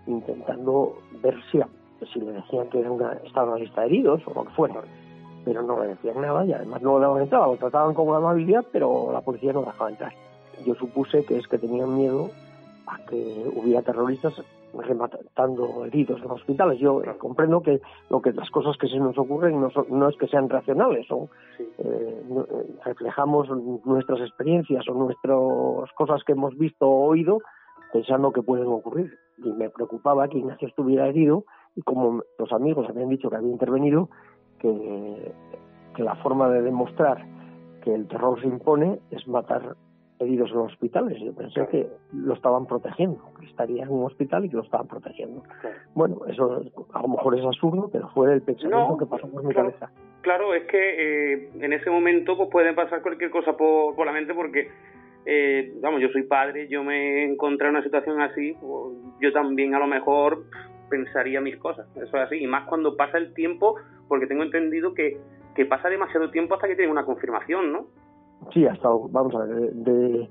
intentando 0.07 0.99
ver 1.23 1.37
si 1.51 1.61
si 2.13 2.21
le 2.21 2.33
decían 2.33 2.69
que 2.69 2.81
era 2.81 2.91
una, 2.91 3.15
estaba 3.25 3.47
en 3.47 3.53
la 3.53 3.59
lista 3.59 3.81
de 3.81 3.87
heridos 3.87 4.21
o 4.27 4.35
lo 4.35 4.45
que 4.45 4.51
fuera. 4.51 4.83
Pero 5.45 5.63
no 5.63 5.81
le 5.81 5.89
decían 5.89 6.21
nada 6.21 6.45
y 6.45 6.53
además 6.53 6.83
no 6.83 6.99
le 6.99 7.07
daban 7.07 7.23
entrada, 7.23 7.47
lo 7.47 7.57
trataban 7.57 7.95
con 7.95 8.15
amabilidad, 8.15 8.65
pero 8.71 9.11
la 9.13 9.23
policía 9.23 9.53
no 9.53 9.63
dejaba 9.63 9.91
entrar. 9.91 10.13
Yo 10.65 10.75
supuse 10.75 11.25
que 11.25 11.39
es 11.39 11.49
que 11.49 11.59
tenían 11.59 11.97
miedo 11.97 12.31
a 12.87 13.05
que 13.07 13.51
hubiera 13.55 13.83
terroristas 13.83 14.35
rematando 14.73 15.85
heridos 15.87 16.21
en 16.23 16.31
hospitales. 16.31 16.79
Yo 16.79 17.03
comprendo 17.19 17.63
que 17.63 17.81
lo 18.11 18.21
que 18.21 18.33
las 18.33 18.51
cosas 18.51 18.77
que 18.77 18.89
se 18.89 18.99
nos 18.99 19.17
ocurren 19.17 19.61
no, 19.61 19.71
no 19.89 20.09
es 20.09 20.17
que 20.17 20.29
sean 20.29 20.49
racionales, 20.49 21.07
son 21.07 21.29
eh, 21.59 21.65
eh, 21.79 22.23
reflejamos 22.85 23.49
nuestras 23.85 24.21
experiencias 24.21 24.87
o 24.89 24.95
nuestras 24.95 25.93
cosas 25.95 26.23
que 26.25 26.33
hemos 26.33 26.57
visto 26.57 26.87
o 26.87 27.07
oído 27.07 27.39
pensando 27.93 28.33
que 28.33 28.43
pueden 28.43 28.67
ocurrir. 28.67 29.19
Y 29.39 29.53
me 29.53 29.71
preocupaba 29.71 30.29
que 30.29 30.39
Ignacio 30.39 30.69
estuviera 30.69 31.09
herido 31.09 31.45
y 31.75 31.83
como 31.83 32.23
los 32.39 32.53
amigos 32.53 32.87
habían 32.89 33.11
dicho 33.11 33.31
que 33.31 33.37
había 33.37 33.51
intervenido, 33.51 34.09
que, 34.59 35.33
la 35.99 36.15
forma 36.17 36.51
de 36.51 36.61
demostrar 36.61 37.25
que 37.83 37.95
el 37.95 38.07
terror 38.07 38.39
se 38.41 38.47
impone 38.47 39.01
es 39.11 39.27
matar 39.27 39.77
heridos 40.19 40.51
en 40.51 40.57
los 40.57 40.73
hospitales. 40.73 41.19
Yo 41.21 41.35
pensé 41.35 41.67
que 41.71 41.87
lo 42.13 42.35
estaban 42.35 42.67
protegiendo, 42.67 43.21
que 43.39 43.47
estaría 43.47 43.83
en 43.83 43.91
un 43.91 44.05
hospital 44.05 44.45
y 44.45 44.49
que 44.49 44.57
lo 44.57 44.63
estaban 44.63 44.87
protegiendo. 44.87 45.43
Bueno, 45.95 46.21
eso 46.29 46.63
a 46.93 47.03
lo 47.03 47.09
mejor 47.09 47.39
es 47.39 47.45
absurdo, 47.45 47.89
pero 47.93 48.09
fue 48.11 48.33
el 48.33 48.43
pensamiento 48.43 48.97
que 48.97 49.07
pasó 49.07 49.29
por 49.31 49.45
mi 49.45 49.55
cabeza. 49.55 49.91
Claro, 50.23 50.55
es 50.55 50.65
que 50.67 51.35
eh, 51.35 51.51
en 51.61 51.73
ese 51.73 51.91
momento 51.91 52.37
pues 52.37 52.49
puede 52.51 52.73
pasar 52.73 53.03
cualquier 53.03 53.31
cosa 53.31 53.57
por, 53.57 53.95
por 53.95 54.07
la 54.07 54.13
mente 54.13 54.35
porque 54.35 54.69
eh, 55.25 55.73
vamos, 55.81 56.01
yo 56.01 56.09
soy 56.09 56.23
padre, 56.23 56.69
yo 56.69 56.85
me 56.85 57.25
encontré 57.25 57.67
en 57.67 57.75
una 57.75 57.83
situación 57.83 58.21
así, 58.21 58.57
pues, 58.61 58.97
yo 59.21 59.33
también 59.33 59.75
a 59.75 59.81
lo 59.81 59.89
mejor 59.89 60.45
pensaría 60.89 61.41
mis 61.41 61.57
cosas, 61.57 61.89
eso 61.97 62.05
es 62.05 62.15
así, 62.15 62.37
y 62.37 62.47
más 62.47 62.69
cuando 62.69 62.97
pasa 62.97 63.19
el 63.19 63.35
tiempo, 63.35 63.75
porque 64.07 64.29
tengo 64.29 64.45
entendido 64.45 64.95
que, 64.95 65.19
que 65.57 65.67
pasa 65.67 65.89
demasiado 65.89 66.31
tiempo 66.31 66.55
hasta 66.55 66.69
que 66.69 66.77
tiene 66.77 66.93
una 66.93 67.05
confirmación, 67.05 67.73
¿no? 67.73 67.89
Sí, 68.53 68.67
hasta, 68.67 68.89
vamos 68.89 69.35
a 69.35 69.45
ver, 69.45 69.73
de, 69.73 70.29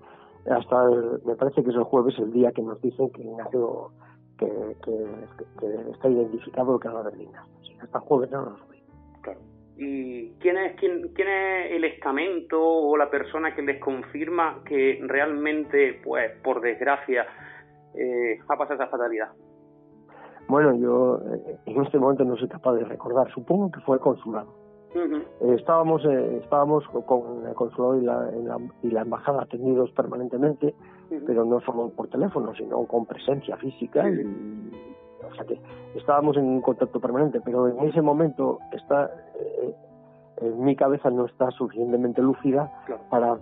hasta, 0.50 0.90
me 1.26 1.36
parece 1.36 1.64
que 1.64 1.70
es 1.70 1.76
el 1.76 1.84
jueves 1.84 2.18
el 2.20 2.32
día 2.32 2.52
que 2.52 2.62
nos 2.62 2.82
dicen 2.82 3.10
que 3.12 3.24
Ignacio, 3.24 3.92
que, 4.38 4.48
que, 4.84 5.92
está 5.92 6.10
identificado 6.10 6.76
el 6.76 6.80
cadáver 6.80 7.14
de 7.14 7.24
Ignacio, 7.24 7.54
hasta 7.82 7.98
el 7.98 8.04
jueves 8.04 8.32
no 8.32 8.46
nos 8.46 8.62
fue. 8.62 8.78
Claro. 9.22 9.40
¿Y 9.78 10.30
quién 10.40 10.58
es, 10.58 10.76
quién, 10.80 11.12
quién 11.14 11.28
es 11.28 11.72
el 11.72 11.84
estamento 11.84 12.62
o 12.62 12.96
la 12.96 13.10
persona 13.10 13.54
que 13.54 13.62
les 13.62 13.80
confirma 13.82 14.62
que 14.66 15.00
realmente, 15.04 16.00
pues, 16.04 16.32
por 16.44 16.62
desgracia, 16.62 17.26
eh, 17.94 18.40
ha 18.48 18.58
pasado 18.58 18.76
esa 18.76 18.88
fatalidad? 18.88 19.32
Bueno, 20.48 20.76
yo 20.76 21.20
eh, 21.34 21.58
en 21.66 21.84
este 21.84 21.98
momento 21.98 22.24
no 22.24 22.38
soy 22.38 22.48
capaz 22.48 22.74
de 22.76 22.86
recordar. 22.86 23.30
Supongo 23.32 23.72
que 23.72 23.82
fue 23.82 23.98
el 23.98 24.02
consulado. 24.02 24.65
Eh, 24.96 25.56
estábamos 25.58 26.06
eh, 26.06 26.40
estábamos 26.42 26.88
con 26.88 27.46
el 27.46 27.54
consulado 27.54 27.98
y 27.98 28.06
la, 28.06 28.60
y 28.82 28.90
la 28.90 29.02
embajada 29.02 29.44
atendidos 29.44 29.92
permanentemente, 29.92 30.74
pero 31.26 31.44
no 31.44 31.60
solo 31.62 31.90
por 31.90 32.08
teléfono, 32.08 32.54
sino 32.56 32.86
con 32.86 33.06
presencia 33.06 33.58
física. 33.58 34.08
Y, 34.10 34.24
o 35.30 35.36
sea 35.36 35.44
que 35.46 35.60
estábamos 35.96 36.38
en 36.38 36.62
contacto 36.62 37.00
permanente, 37.00 37.42
pero 37.44 37.68
en 37.68 37.80
ese 37.90 38.02
momento 38.02 38.60
está 38.72 39.12
en 40.38 40.64
mi 40.64 40.76
cabeza 40.76 41.10
no 41.10 41.26
está 41.26 41.50
suficientemente 41.52 42.22
lúcida 42.22 42.72
para, 43.10 43.38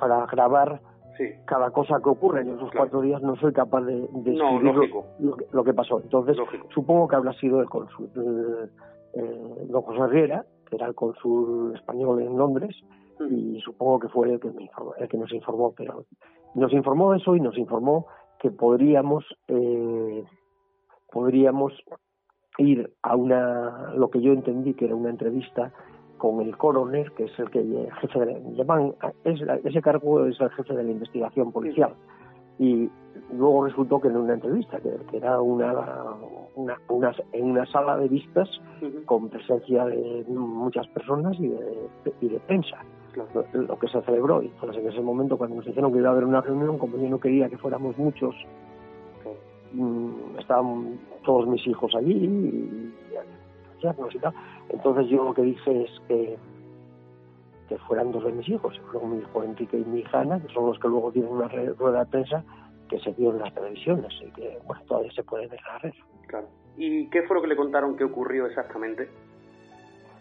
para 0.00 0.26
grabar 0.26 0.80
cada 1.44 1.70
cosa 1.70 2.00
que 2.02 2.08
ocurre. 2.08 2.42
En 2.42 2.56
esos 2.56 2.70
cuatro 2.76 3.00
días 3.00 3.22
no 3.22 3.36
soy 3.36 3.52
capaz 3.52 3.82
de, 3.82 4.08
de 4.12 4.32
lo, 5.52 5.64
que, 5.64 5.74
pasó. 5.74 6.00
Entonces, 6.00 6.36
supongo 6.74 7.08
que 7.08 7.16
habrá 7.16 7.32
sido 7.34 7.60
el 7.60 7.68
cónsul, 7.68 8.10
eh, 9.16 9.66
don 9.68 9.82
José 9.82 10.06
Riera, 10.08 10.44
que 10.68 10.76
era 10.76 10.86
el 10.86 10.94
cónsul 10.94 11.74
español 11.74 12.22
en 12.22 12.36
Londres, 12.36 12.76
mm. 13.18 13.34
y 13.34 13.60
supongo 13.60 14.00
que 14.00 14.08
fue 14.08 14.32
el 14.32 14.40
que, 14.40 14.50
me 14.50 14.62
informó, 14.64 14.94
el 14.96 15.08
que 15.08 15.18
nos 15.18 15.32
informó. 15.32 15.74
Pero 15.76 16.04
nos 16.54 16.72
informó 16.72 17.14
eso 17.14 17.36
y 17.36 17.40
nos 17.40 17.56
informó 17.58 18.06
que 18.38 18.50
podríamos, 18.50 19.24
eh, 19.48 20.24
podríamos 21.10 21.72
ir 22.58 22.92
a 23.02 23.16
una, 23.16 23.94
lo 23.94 24.10
que 24.10 24.20
yo 24.20 24.32
entendí 24.32 24.74
que 24.74 24.86
era 24.86 24.94
una 24.94 25.10
entrevista 25.10 25.72
con 26.18 26.40
el 26.40 26.56
coroner, 26.56 27.10
que 27.12 27.24
es 27.24 27.38
el 27.38 27.50
que 27.50 27.88
jefe 28.00 28.18
de 28.20 28.54
llaman, 28.54 28.94
ese 29.24 29.82
cargo 29.82 30.24
es 30.26 30.40
el 30.40 30.50
jefe 30.50 30.74
de 30.74 30.84
la 30.84 30.90
investigación 30.90 31.52
policial. 31.52 31.94
Y 32.58 32.90
luego 33.32 33.64
resultó 33.64 34.00
que 34.00 34.08
en 34.08 34.16
una 34.16 34.34
entrevista, 34.34 34.78
que, 34.80 35.16
era 35.16 35.40
una, 35.40 35.74
una, 36.56 36.76
en 37.32 37.44
una 37.50 37.66
sala 37.66 37.96
de 37.96 38.08
vistas 38.08 38.48
con 39.06 39.28
presencia 39.28 39.84
de 39.86 40.24
muchas 40.28 40.86
personas 40.88 41.36
y 41.38 41.48
de, 41.48 41.88
y 42.20 42.28
de 42.28 42.40
prensa. 42.40 42.78
lo, 43.54 43.78
que 43.78 43.88
se 43.88 44.00
celebró. 44.02 44.42
Y 44.42 44.46
entonces 44.46 44.82
en 44.82 44.90
ese 44.90 45.00
momento, 45.00 45.36
cuando 45.36 45.56
nos 45.56 45.66
dijeron 45.66 45.92
que 45.92 45.98
iba 45.98 46.08
a 46.08 46.12
haber 46.12 46.24
una 46.24 46.40
reunión, 46.40 46.78
como 46.78 46.96
yo 46.96 47.08
no 47.08 47.18
quería 47.18 47.48
que 47.48 47.58
fuéramos 47.58 47.96
muchos, 47.98 48.34
mm, 49.72 50.38
estaban 50.38 50.98
todos 51.24 51.46
mis 51.48 51.66
hijos 51.66 51.94
allí 51.94 52.12
y, 52.12 52.94
Entonces 54.70 55.08
yo 55.08 55.24
lo 55.24 55.34
que 55.34 55.42
dije 55.42 55.82
es 55.82 55.90
que 56.08 56.38
que 57.68 57.78
fueran 57.78 58.12
dos 58.12 58.24
de 58.24 58.32
mis 58.32 58.48
hijos, 58.48 58.78
fueron 58.90 59.16
mi 59.16 59.18
hijo 59.22 59.42
Enrique 59.42 59.78
y 59.78 59.84
mi 59.84 60.00
hija 60.00 60.20
Ana, 60.20 60.40
que 60.40 60.52
son 60.52 60.66
los 60.66 60.78
que 60.78 60.88
luego 60.88 61.12
tienen 61.12 61.32
una 61.32 61.48
rueda 61.48 62.00
de 62.00 62.06
prensa 62.06 62.44
que 62.88 62.98
se 63.00 63.12
vio 63.12 63.30
en 63.30 63.38
las 63.38 63.54
televisiones 63.54 64.12
y 64.20 64.30
que 64.32 64.58
bueno, 64.66 64.82
todavía 64.86 65.12
se 65.12 65.22
puede 65.22 65.46
ver 65.46 65.58
en 65.58 65.66
la 65.66 65.78
red. 65.78 65.92
Claro. 66.26 66.46
¿Y 66.76 67.08
qué 67.08 67.22
fue 67.22 67.36
lo 67.36 67.42
que 67.42 67.48
le 67.48 67.56
contaron 67.56 67.96
que 67.96 68.04
ocurrió 68.04 68.46
exactamente? 68.46 69.08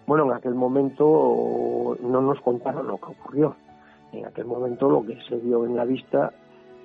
Bueno, 0.05 0.25
en 0.25 0.33
aquel 0.33 0.53
momento 0.53 1.97
no 2.01 2.21
nos 2.21 2.39
contaron 2.41 2.87
lo 2.87 2.97
que 2.97 3.05
ocurrió. 3.05 3.55
En 4.11 4.25
aquel 4.25 4.45
momento 4.45 4.89
lo 4.89 5.05
que 5.05 5.19
se 5.27 5.37
vio 5.37 5.65
en 5.65 5.75
la 5.75 5.85
vista 5.85 6.33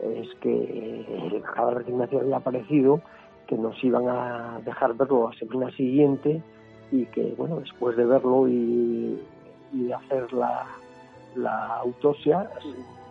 es 0.01 0.29
que 0.41 1.31
el 1.33 1.43
cadáver 1.43 1.85
de 1.85 1.91
Ignacio 1.91 2.21
había 2.21 2.37
aparecido, 2.37 3.01
que 3.47 3.57
nos 3.57 3.83
iban 3.83 4.09
a 4.09 4.61
dejar 4.65 4.95
verlo 4.95 5.31
la 5.31 5.39
semana 5.39 5.71
siguiente 5.73 6.43
y 6.93 7.07
que, 7.07 7.35
bueno, 7.37 7.57
después 7.61 7.97
de 7.97 8.05
verlo 8.05 8.49
y, 8.49 9.21
y 9.73 9.93
hacer 9.93 10.33
la, 10.33 10.67
la 11.35 11.77
autopsia, 11.77 12.49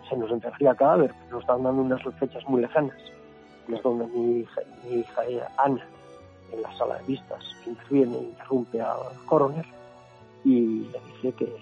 se 0.08 0.16
nos 0.16 0.30
entregaría 0.30 0.70
el 0.70 0.76
cadáver. 0.76 1.14
Nos 1.30 1.40
estaban 1.40 1.64
dando 1.64 1.82
unas 1.82 2.02
fechas 2.18 2.46
muy 2.48 2.62
lejanas. 2.62 2.96
Es 3.68 3.82
donde 3.82 4.06
mi 4.06 4.40
hija, 4.40 4.60
mi 4.84 5.00
hija 5.00 5.22
Ana, 5.58 5.86
en 6.52 6.62
la 6.62 6.72
sala 6.76 6.96
de 6.98 7.04
vistas, 7.04 7.44
interviene 7.66 8.16
interrumpe 8.16 8.80
al 8.80 8.98
coroner 9.26 9.66
y 10.44 10.88
le 10.90 11.00
dice 11.12 11.32
que 11.32 11.56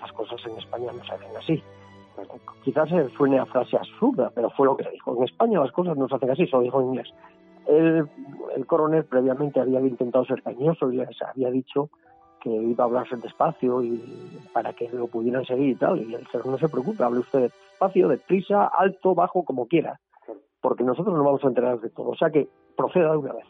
las 0.00 0.12
cosas 0.12 0.40
en 0.46 0.56
España 0.58 0.92
no 0.92 1.04
se 1.04 1.12
hacen 1.12 1.36
así. 1.36 1.62
Quizás 2.64 2.88
suene 3.16 3.38
a 3.38 3.46
frase 3.46 3.76
absurda, 3.76 4.30
pero 4.34 4.50
fue 4.50 4.66
lo 4.66 4.76
que 4.76 4.88
dijo. 4.90 5.16
En 5.16 5.24
España 5.24 5.60
las 5.60 5.72
cosas 5.72 5.96
no 5.96 6.08
se 6.08 6.14
hacen 6.14 6.30
así, 6.30 6.46
se 6.46 6.56
lo 6.56 6.62
dijo 6.62 6.80
en 6.80 6.88
inglés. 6.88 7.08
El, 7.66 8.08
el 8.56 8.66
coronel 8.66 9.04
previamente 9.04 9.60
había 9.60 9.80
intentado 9.80 10.24
ser 10.24 10.42
cañoso 10.42 10.90
y 10.90 10.96
les 10.96 11.22
había 11.22 11.50
dicho 11.50 11.90
que 12.42 12.50
iba 12.50 12.82
a 12.82 12.86
hablarse 12.88 13.16
despacio 13.16 13.84
y 13.84 14.02
para 14.52 14.72
que 14.72 14.88
lo 14.88 15.06
pudieran 15.06 15.44
seguir 15.44 15.70
y 15.70 15.74
tal. 15.76 16.00
Y 16.00 16.06
le 16.06 16.18
dijeron, 16.18 16.50
no 16.50 16.58
se 16.58 16.68
preocupe, 16.68 17.04
hable 17.04 17.20
usted 17.20 17.42
despacio, 17.42 18.08
deprisa, 18.08 18.66
alto, 18.66 19.14
bajo, 19.14 19.44
como 19.44 19.66
quiera, 19.66 20.00
porque 20.60 20.82
nosotros 20.82 21.14
nos 21.14 21.24
vamos 21.24 21.44
a 21.44 21.48
enterar 21.48 21.80
de 21.80 21.90
todo. 21.90 22.10
O 22.10 22.16
sea 22.16 22.30
que 22.30 22.48
proceda 22.76 23.12
de 23.12 23.18
una 23.18 23.32
vez. 23.34 23.46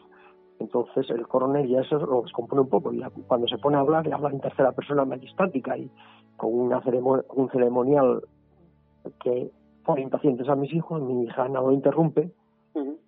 Entonces 0.59 1.09
el 1.09 1.27
coronel 1.27 1.67
ya 1.67 1.81
eso 1.81 1.97
lo 1.97 2.21
descompone 2.21 2.61
un 2.61 2.69
poco 2.69 2.93
y 2.93 3.01
cuando 3.27 3.47
se 3.47 3.57
pone 3.57 3.77
a 3.77 3.79
hablar, 3.79 4.05
le 4.05 4.13
habla 4.13 4.29
en 4.29 4.39
tercera 4.39 4.71
persona 4.71 5.03
majestática 5.03 5.75
y 5.75 5.89
con 6.37 6.53
una 6.53 6.81
un 7.33 7.49
ceremonial 7.49 8.21
que 9.23 9.51
pone 9.83 10.03
impacientes 10.03 10.47
a 10.47 10.55
mis 10.55 10.71
hijos, 10.71 11.01
mi 11.01 11.23
hija 11.23 11.49
no 11.49 11.61
lo 11.61 11.71
interrumpe, 11.71 12.31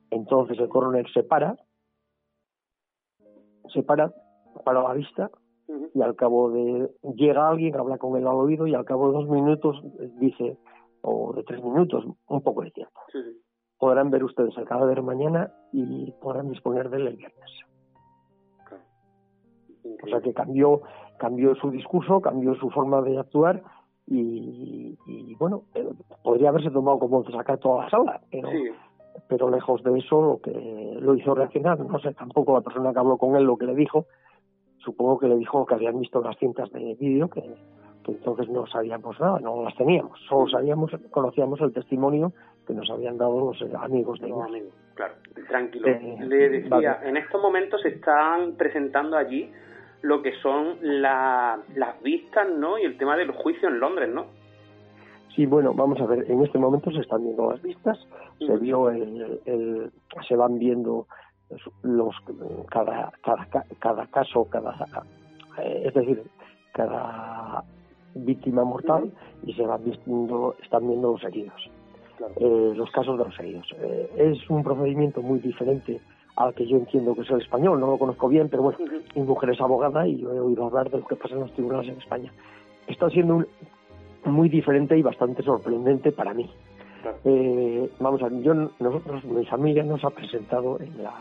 entonces 0.10 0.60
el 0.60 0.68
coronel 0.68 1.06
se 1.14 1.24
para, 1.24 1.56
se 3.74 3.84
para, 3.84 4.12
para 4.66 4.82
la 4.82 4.94
vista 4.94 5.30
y 5.94 6.02
al 6.02 6.16
cabo 6.16 6.52
de 6.52 6.90
llega 7.16 7.48
alguien, 7.48 7.76
habla 7.76 7.98
con 7.98 8.18
él 8.18 8.28
al 8.28 8.36
oído 8.36 8.68
y 8.68 8.76
al 8.76 8.86
cabo 8.86 9.08
de 9.08 9.18
dos 9.18 9.30
minutos 9.30 9.82
dice, 10.20 10.58
o 11.02 11.34
de 11.34 11.44
tres 11.44 11.64
minutos, 11.64 12.06
un 12.28 12.42
poco 12.42 12.62
de 12.62 12.72
tiempo. 12.72 13.00
Podrán 13.78 14.10
ver 14.10 14.24
ustedes 14.24 14.58
el 14.58 14.66
cadáver 14.66 15.02
mañana 15.02 15.52
y 15.72 16.12
podrán 16.22 16.50
disponer 16.50 16.90
de 16.90 16.98
él 16.98 17.08
el 17.08 17.18
viernes. 17.18 17.52
O 20.04 20.08
sea 20.08 20.22
que 20.22 20.34
cambió, 20.34 20.82
cambió 21.18 21.56
su 21.56 21.72
discurso, 21.72 22.22
cambió 22.22 22.56
su 22.56 22.70
forma 22.70 23.02
de 23.02 23.18
actuar 23.18 23.64
y, 24.08 25.36
bueno, 25.40 25.64
eh, 25.74 25.88
podría 26.24 26.50
haberse 26.50 26.70
tomado 26.70 27.00
como 27.00 27.24
sacar 27.32 27.58
toda 27.58 27.86
la 27.86 27.90
sala, 27.90 28.22
pero, 28.32 28.50
pero 29.28 29.50
lejos 29.50 29.84
de 29.84 29.98
eso 29.98 30.22
lo 30.22 30.42
que 30.42 30.98
lo 31.00 31.16
hizo 31.16 31.34
reaccionar, 31.34 31.80
no 31.80 32.00
sé 32.00 32.14
tampoco 32.14 32.54
la 32.54 32.62
persona 32.62 32.94
que 32.94 33.00
habló 33.00 33.18
con 33.18 33.36
él 33.36 33.44
lo 33.44 33.58
que 33.58 33.66
le 33.66 33.76
dijo, 33.76 34.06
supongo 34.86 35.20
que 35.20 35.28
le 35.28 35.36
dijo 35.36 35.66
que 35.66 35.74
habían 35.74 36.00
visto 36.00 36.22
las 36.22 36.38
cintas 36.38 36.72
de 36.72 36.96
vídeo, 36.96 37.28
que, 37.28 37.42
entonces 38.08 38.48
no 38.50 38.68
sabíamos 38.68 39.20
nada, 39.20 39.40
no 39.40 39.64
las 39.64 39.76
teníamos, 39.76 40.20
solo 40.30 40.48
sabíamos, 40.48 40.92
conocíamos 41.10 41.60
el 41.62 41.74
testimonio 41.74 42.32
que 42.68 42.74
nos 42.74 42.90
habían 42.90 43.18
dado 43.18 43.52
los 43.52 43.74
amigos 43.76 44.22
de 44.22 44.30
los 44.30 44.44
amigos. 44.44 44.74
Claro, 44.94 45.16
tranquilo. 45.48 45.88
Eh, 45.88 46.18
le 46.20 46.50
decía, 46.50 47.00
en 47.04 47.18
estos 47.18 47.42
momentos 47.42 47.82
se 47.82 47.90
están 47.90 48.54
presentando 48.54 49.18
allí 49.18 49.52
lo 50.02 50.22
que 50.22 50.34
son 50.42 50.78
las 50.82 51.60
vistas, 52.04 52.48
¿no? 52.58 52.78
Y 52.78 52.84
el 52.84 52.98
tema 52.98 53.18
del 53.18 53.32
juicio 53.32 53.68
en 53.68 53.80
Londres, 53.80 54.10
¿no? 54.14 54.28
Sí, 55.36 55.46
bueno, 55.46 55.74
vamos 55.74 56.00
a 56.00 56.06
ver, 56.06 56.32
en 56.32 56.44
este 56.44 56.58
momento 56.58 56.92
se 56.92 57.00
están 57.00 57.24
viendo 57.24 57.52
las 57.52 57.62
vistas, 57.62 58.00
se 58.40 58.56
vio 58.58 58.90
el, 58.90 59.92
se 60.28 60.36
van 60.36 60.58
viendo 60.58 61.08
los 61.84 62.16
cada 62.70 63.12
cada 63.22 63.48
cada 63.80 64.08
caso 64.08 64.46
cada 64.46 64.74
eh, 65.60 65.84
es 65.86 65.94
decir 65.94 66.24
cada 66.74 67.64
víctima 68.16 68.64
mortal 68.64 69.12
y 69.44 69.54
se 69.54 69.64
van 69.66 69.84
viendo 69.84 70.56
están 70.62 70.88
viendo 70.88 71.12
los 71.12 71.24
heridos 71.24 71.70
eh, 72.38 72.74
los 72.76 72.90
casos 72.92 73.18
de 73.18 73.26
los 73.26 73.40
heridos. 73.40 73.68
Eh, 73.78 74.10
es 74.18 74.50
un 74.50 74.64
procedimiento 74.64 75.22
muy 75.22 75.40
diferente 75.40 76.00
al 76.38 76.54
que 76.54 76.66
yo 76.66 76.78
entiendo 76.78 77.14
que 77.14 77.22
es 77.22 77.30
el 77.30 77.42
español 77.42 77.80
no 77.80 77.88
lo 77.88 77.98
conozco 77.98 78.28
bien 78.28 78.50
pero 78.50 78.64
bueno 78.64 78.78
mi 79.16 79.22
mujer 79.22 79.52
es 79.52 79.62
abogada 79.62 80.08
y 80.08 80.18
yo 80.18 80.34
he 80.34 80.40
oído 80.40 80.66
hablar 80.66 80.90
de 80.90 81.00
lo 81.00 81.06
que 81.06 81.16
pasa 81.16 81.36
en 81.36 81.42
los 81.42 81.54
tribunales 81.54 81.90
en 81.90 81.98
España. 81.98 82.32
Está 82.88 83.10
siendo 83.10 83.46
muy 84.26 84.50
diferente 84.50 84.98
y 84.98 85.02
bastante 85.02 85.44
sorprendente 85.44 86.12
para 86.12 86.34
mí. 86.34 86.50
Eh, 87.24 87.90
vamos 88.00 88.22
a 88.22 88.30
ver, 88.30 88.42
yo, 88.42 88.54
nosotros, 88.54 89.24
mi 89.26 89.46
familia 89.46 89.84
nos 89.84 90.04
ha 90.04 90.10
presentado 90.10 90.80
en 90.80 91.04
la, 91.04 91.14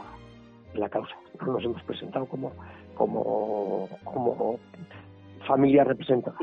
la 0.74 0.88
causa, 0.88 1.14
no 1.40 1.52
nos 1.52 1.64
hemos 1.64 1.82
presentado 1.82 2.26
como, 2.26 2.52
como, 2.94 3.88
como 4.04 4.58
familia 5.46 5.84
representada. 5.84 6.36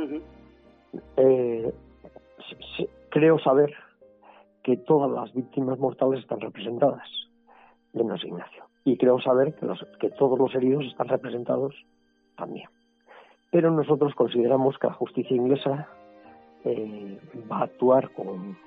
Eh, 1.18 1.74
creo 3.10 3.40
saber 3.40 3.74
que 4.64 4.78
todas 4.78 5.12
las 5.12 5.34
víctimas 5.34 5.80
mortales 5.80 6.22
están 6.22 6.40
representadas, 6.40 7.08
menos 7.94 8.24
Ignacio. 8.24 8.66
Y 8.84 8.98
creo 8.98 9.20
saber 9.22 9.54
que, 9.56 9.66
los, 9.66 9.86
que 10.00 10.10
todos 10.10 10.38
los 10.40 10.54
heridos 10.56 10.86
están 10.86 11.08
representados 11.08 11.76
también. 12.36 12.68
Pero 13.52 13.70
nosotros 13.70 14.16
consideramos 14.16 14.78
que 14.80 14.88
la 14.88 14.94
justicia 14.94 15.36
inglesa 15.36 15.88
eh, 16.64 17.20
va 17.52 17.60
a 17.60 17.64
actuar 17.64 18.12
con, 18.12 18.58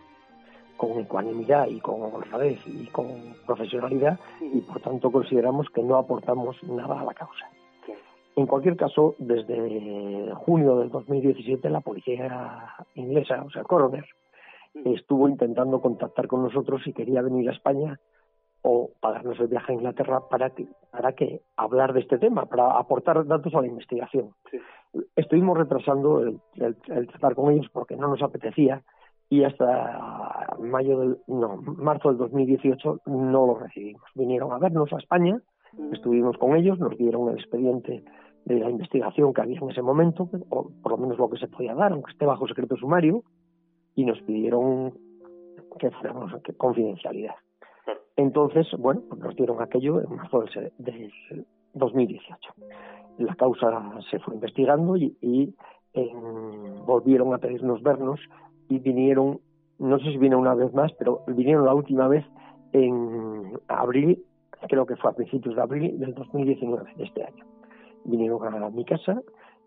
con 0.76 0.98
ecuanimidad 0.98 1.68
y 1.68 1.80
con 1.80 2.02
honradez 2.02 2.60
y 2.66 2.86
con 2.86 3.06
profesionalidad 3.46 4.18
y 4.40 4.60
por 4.60 4.80
tanto 4.80 5.10
consideramos 5.10 5.68
que 5.70 5.82
no 5.82 5.96
aportamos 5.96 6.62
nada 6.64 7.00
a 7.00 7.04
la 7.04 7.14
causa. 7.14 7.48
En 8.36 8.46
cualquier 8.46 8.76
caso, 8.76 9.14
desde 9.18 10.32
junio 10.34 10.76
del 10.78 10.90
2017 10.90 11.70
la 11.70 11.80
policía 11.80 12.74
inglesa, 12.96 13.42
o 13.44 13.50
sea, 13.50 13.62
coroner, 13.62 14.04
estuvo 14.84 15.28
intentando 15.28 15.80
contactar 15.80 16.26
con 16.26 16.42
nosotros 16.42 16.82
si 16.84 16.92
quería 16.92 17.22
venir 17.22 17.48
a 17.48 17.52
España 17.52 18.00
o 18.62 18.90
pagarnos 18.98 19.38
el 19.38 19.48
viaje 19.48 19.72
a 19.72 19.74
Inglaterra 19.74 20.20
para 20.28 20.50
que, 20.50 20.66
para 20.90 21.12
que 21.12 21.42
hablar 21.56 21.92
de 21.92 22.00
este 22.00 22.18
tema, 22.18 22.46
para 22.46 22.78
aportar 22.78 23.24
datos 23.26 23.54
a 23.54 23.60
la 23.60 23.66
investigación. 23.66 24.34
Estuvimos 25.14 25.56
retrasando 25.58 26.22
el, 26.22 26.40
el, 26.56 27.06
tratar 27.08 27.34
con 27.34 27.52
ellos 27.52 27.66
porque 27.72 27.96
no 27.96 28.08
nos 28.08 28.22
apetecía 28.22 28.82
y 29.34 29.42
hasta 29.42 30.54
mayo 30.60 31.00
del, 31.00 31.18
no, 31.26 31.56
marzo 31.56 32.10
del 32.10 32.18
2018 32.18 33.00
no 33.06 33.46
lo 33.46 33.58
recibimos. 33.58 34.04
Vinieron 34.14 34.52
a 34.52 34.58
vernos 34.58 34.92
a 34.92 34.98
España, 34.98 35.40
estuvimos 35.92 36.38
con 36.38 36.54
ellos, 36.54 36.78
nos 36.78 36.96
dieron 36.96 37.28
el 37.30 37.34
expediente 37.34 38.04
de 38.44 38.60
la 38.60 38.70
investigación 38.70 39.34
que 39.34 39.40
había 39.40 39.58
en 39.58 39.70
ese 39.70 39.82
momento, 39.82 40.30
o 40.50 40.70
por 40.80 40.92
lo 40.92 40.98
menos 40.98 41.18
lo 41.18 41.28
que 41.28 41.38
se 41.38 41.48
podía 41.48 41.74
dar, 41.74 41.90
aunque 41.90 42.12
esté 42.12 42.26
bajo 42.26 42.46
secreto 42.46 42.76
sumario, 42.76 43.24
y 43.96 44.04
nos 44.04 44.20
pidieron 44.22 44.92
que 45.80 45.90
fuéramos 45.90 46.32
que 46.44 46.52
confidencialidad. 46.52 47.34
Entonces, 48.16 48.68
bueno, 48.78 49.02
pues 49.08 49.20
nos 49.20 49.34
dieron 49.34 49.60
aquello 49.60 50.00
en 50.00 50.14
marzo 50.14 50.44
del, 50.78 51.12
2018. 51.72 52.38
La 53.18 53.34
causa 53.34 53.98
se 54.12 54.20
fue 54.20 54.34
investigando 54.34 54.96
y, 54.96 55.56
volvieron 56.86 57.34
a 57.34 57.38
pedirnos 57.38 57.82
vernos 57.82 58.20
y 58.68 58.78
vinieron, 58.78 59.40
no 59.78 59.98
sé 59.98 60.12
si 60.12 60.18
vino 60.18 60.38
una 60.38 60.54
vez 60.54 60.72
más, 60.72 60.92
pero 60.98 61.22
vinieron 61.26 61.64
la 61.64 61.74
última 61.74 62.08
vez 62.08 62.24
en 62.72 63.58
abril, 63.68 64.22
creo 64.68 64.86
que 64.86 64.96
fue 64.96 65.10
a 65.10 65.14
principios 65.14 65.54
de 65.56 65.62
abril 65.62 65.98
del 65.98 66.14
2019, 66.14 66.94
de 66.96 67.04
este 67.04 67.24
año. 67.24 67.44
Vinieron 68.04 68.62
a 68.62 68.70
mi 68.70 68.84
casa, 68.84 69.22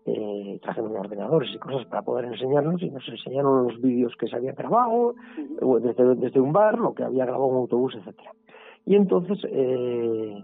eh, 0.06 0.58
trajeron 0.62 0.96
ordenadores 0.96 1.50
y 1.54 1.58
cosas 1.58 1.86
para 1.86 2.02
poder 2.02 2.26
enseñarnos 2.26 2.80
y 2.82 2.90
nos 2.90 3.06
enseñaron 3.08 3.64
los 3.64 3.80
vídeos 3.80 4.14
que 4.16 4.28
se 4.28 4.36
habían 4.36 4.54
grabado 4.54 5.14
desde, 5.80 6.14
desde 6.16 6.40
un 6.40 6.52
bar, 6.52 6.78
lo 6.78 6.94
que 6.94 7.04
había 7.04 7.24
grabado 7.24 7.46
un 7.46 7.56
autobús, 7.56 7.94
etcétera. 7.94 8.32
Y 8.86 8.94
entonces 8.94 9.38
eh, 9.50 10.42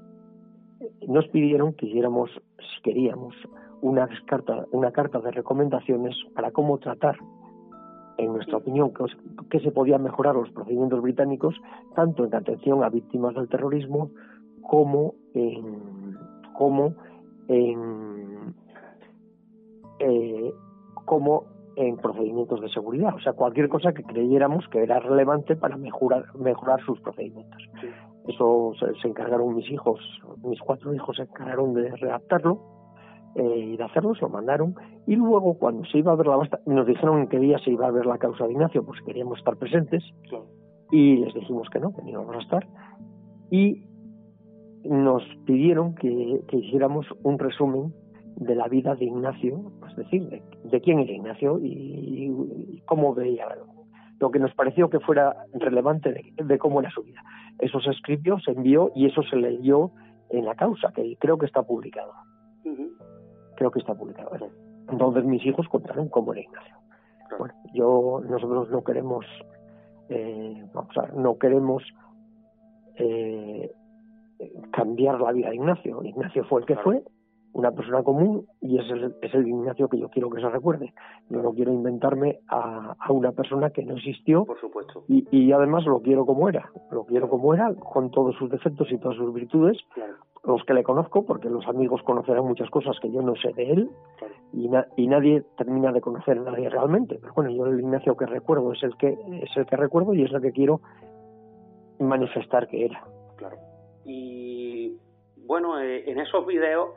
nos 1.08 1.26
pidieron 1.28 1.72
que 1.74 1.86
hiciéramos, 1.86 2.30
si 2.58 2.82
queríamos, 2.82 3.34
una 3.80 4.08
carta, 4.26 4.66
una 4.72 4.92
carta 4.92 5.20
de 5.20 5.30
recomendaciones 5.30 6.14
para 6.34 6.50
cómo 6.50 6.78
tratar 6.78 7.16
en 8.16 8.32
nuestra 8.32 8.58
opinión, 8.58 8.92
que, 9.50 9.60
se 9.60 9.70
podían 9.70 10.02
mejorar 10.02 10.34
los 10.34 10.50
procedimientos 10.50 11.00
británicos, 11.02 11.54
tanto 11.94 12.24
en 12.24 12.34
atención 12.34 12.84
a 12.84 12.88
víctimas 12.88 13.34
del 13.34 13.48
terrorismo 13.48 14.10
como 14.62 15.14
en, 15.34 16.16
como 16.52 16.94
en, 17.48 18.54
eh, 19.98 20.52
como 21.04 21.44
en 21.76 21.96
procedimientos 21.96 22.60
de 22.60 22.68
seguridad. 22.68 23.14
O 23.14 23.20
sea, 23.20 23.32
cualquier 23.32 23.68
cosa 23.68 23.92
que 23.92 24.04
creyéramos 24.04 24.66
que 24.68 24.82
era 24.82 25.00
relevante 25.00 25.56
para 25.56 25.76
mejorar, 25.76 26.24
mejorar 26.36 26.80
sus 26.84 27.00
procedimientos. 27.00 27.62
Eso 28.28 28.72
se, 29.02 29.08
encargaron 29.08 29.54
mis 29.54 29.70
hijos, 29.70 30.00
mis 30.42 30.60
cuatro 30.60 30.94
hijos 30.94 31.16
se 31.16 31.22
encargaron 31.22 31.74
de 31.74 31.90
redactarlo 31.90 32.73
eh, 33.34 33.58
y 33.72 33.76
de 33.76 33.84
hacerlo, 33.84 34.14
se 34.14 34.22
lo 34.22 34.28
mandaron. 34.28 34.74
Y 35.06 35.16
luego, 35.16 35.54
cuando 35.58 35.84
se 35.86 35.98
iba 35.98 36.12
a 36.12 36.16
ver 36.16 36.26
la 36.26 36.36
basta, 36.36 36.60
nos 36.66 36.86
dijeron 36.86 37.20
en 37.20 37.28
qué 37.28 37.38
día 37.38 37.58
se 37.58 37.70
iba 37.70 37.86
a 37.86 37.90
ver 37.90 38.06
la 38.06 38.18
causa 38.18 38.46
de 38.46 38.52
Ignacio, 38.52 38.84
pues 38.84 39.00
queríamos 39.02 39.38
estar 39.38 39.56
presentes. 39.56 40.02
Y 40.90 41.16
les 41.16 41.34
dijimos 41.34 41.68
que 41.70 41.80
no, 41.80 41.94
que 41.94 42.02
no 42.02 42.10
íbamos 42.10 42.36
a 42.36 42.40
estar. 42.40 42.66
Y 43.50 43.86
nos 44.84 45.22
pidieron 45.46 45.94
que, 45.94 46.40
que 46.48 46.56
hiciéramos 46.58 47.06
un 47.22 47.38
resumen 47.38 47.92
de 48.36 48.54
la 48.54 48.68
vida 48.68 48.94
de 48.94 49.06
Ignacio, 49.06 49.72
es 49.88 49.96
decir, 49.96 50.42
de, 50.64 50.80
quién 50.80 50.98
era 50.98 51.12
Ignacio 51.12 51.58
y, 51.62 52.82
cómo 52.86 53.14
veía 53.14 53.46
lo 54.20 54.30
que 54.30 54.38
nos 54.38 54.54
pareció 54.54 54.90
que 54.90 55.00
fuera 55.00 55.34
relevante 55.54 56.32
de, 56.36 56.58
cómo 56.58 56.80
era 56.80 56.90
su 56.90 57.02
vida. 57.02 57.22
Eso 57.58 57.80
se 57.80 57.90
escribió, 57.90 58.38
se 58.40 58.52
envió 58.52 58.90
y 58.94 59.06
eso 59.06 59.22
se 59.22 59.36
leyó 59.36 59.90
en 60.30 60.44
la 60.44 60.54
causa, 60.54 60.92
que 60.94 61.16
creo 61.18 61.38
que 61.38 61.46
está 61.46 61.62
publicado. 61.62 62.12
Creo 63.56 63.70
que 63.70 63.80
está 63.80 63.94
publicado. 63.94 64.30
Entonces 64.90 65.24
mis 65.24 65.44
hijos 65.46 65.68
contaron 65.68 66.08
cómo 66.08 66.32
era 66.32 66.42
Ignacio. 66.42 66.76
Bueno, 67.38 67.54
yo 67.72 68.20
nosotros 68.28 68.70
no 68.70 68.84
queremos, 68.84 69.26
eh, 70.08 70.64
vamos 70.72 70.96
a, 70.96 71.06
no 71.08 71.38
queremos 71.38 71.82
eh, 72.96 73.72
cambiar 74.72 75.20
la 75.20 75.32
vida 75.32 75.50
de 75.50 75.56
Ignacio. 75.56 76.02
Ignacio 76.02 76.44
fue 76.44 76.60
el 76.60 76.66
que 76.66 76.76
fue, 76.76 77.02
una 77.54 77.70
persona 77.70 78.02
común 78.02 78.46
y 78.60 78.78
es 78.78 78.90
el, 78.90 79.14
es 79.22 79.32
el 79.32 79.46
Ignacio 79.46 79.88
que 79.88 79.98
yo 79.98 80.08
quiero 80.08 80.28
que 80.28 80.40
se 80.40 80.48
recuerde. 80.48 80.92
Yo 81.30 81.40
no 81.40 81.52
quiero 81.52 81.72
inventarme 81.72 82.40
a, 82.48 82.96
a 82.98 83.12
una 83.12 83.30
persona 83.30 83.70
que 83.70 83.84
no 83.84 83.94
existió. 83.94 84.44
Por 84.44 84.60
supuesto. 84.60 85.04
Y, 85.08 85.26
y, 85.30 85.52
además 85.52 85.86
lo 85.86 86.00
quiero 86.00 86.26
como 86.26 86.48
era. 86.48 86.70
Lo 86.90 87.04
quiero 87.06 87.28
como 87.28 87.54
era, 87.54 87.72
con 87.74 88.10
todos 88.10 88.34
sus 88.36 88.50
defectos 88.50 88.90
y 88.90 88.98
todas 88.98 89.16
sus 89.16 89.32
virtudes. 89.32 89.78
Los 90.42 90.64
que 90.64 90.74
le 90.74 90.82
conozco, 90.82 91.24
porque 91.24 91.48
los 91.48 91.66
amigos 91.68 92.02
conocerán 92.02 92.44
muchas 92.44 92.68
cosas 92.70 92.98
que 93.00 93.10
yo 93.10 93.22
no 93.22 93.34
sé 93.36 93.52
de 93.52 93.70
él. 93.70 93.90
Y, 94.52 94.68
y 94.96 95.06
nadie 95.06 95.44
termina 95.56 95.92
de 95.92 96.00
conocer 96.00 96.38
a 96.38 96.42
nadie 96.42 96.68
realmente. 96.68 97.18
Pero 97.20 97.32
bueno, 97.34 97.50
yo 97.50 97.66
el 97.66 97.78
Ignacio 97.78 98.16
que 98.16 98.26
recuerdo 98.26 98.72
es 98.72 98.82
el 98.82 98.96
que, 98.96 99.16
es 99.42 99.56
el 99.56 99.64
que 99.66 99.76
recuerdo 99.76 100.12
y 100.12 100.24
es 100.24 100.32
el 100.32 100.42
que 100.42 100.50
quiero 100.50 100.80
manifestar 102.00 102.66
que 102.66 102.84
era. 102.86 103.04
Claro. 103.36 103.56
Y 104.04 104.98
bueno, 105.46 105.78
eh, 105.80 106.10
en 106.10 106.18
esos 106.18 106.44
videos 106.46 106.90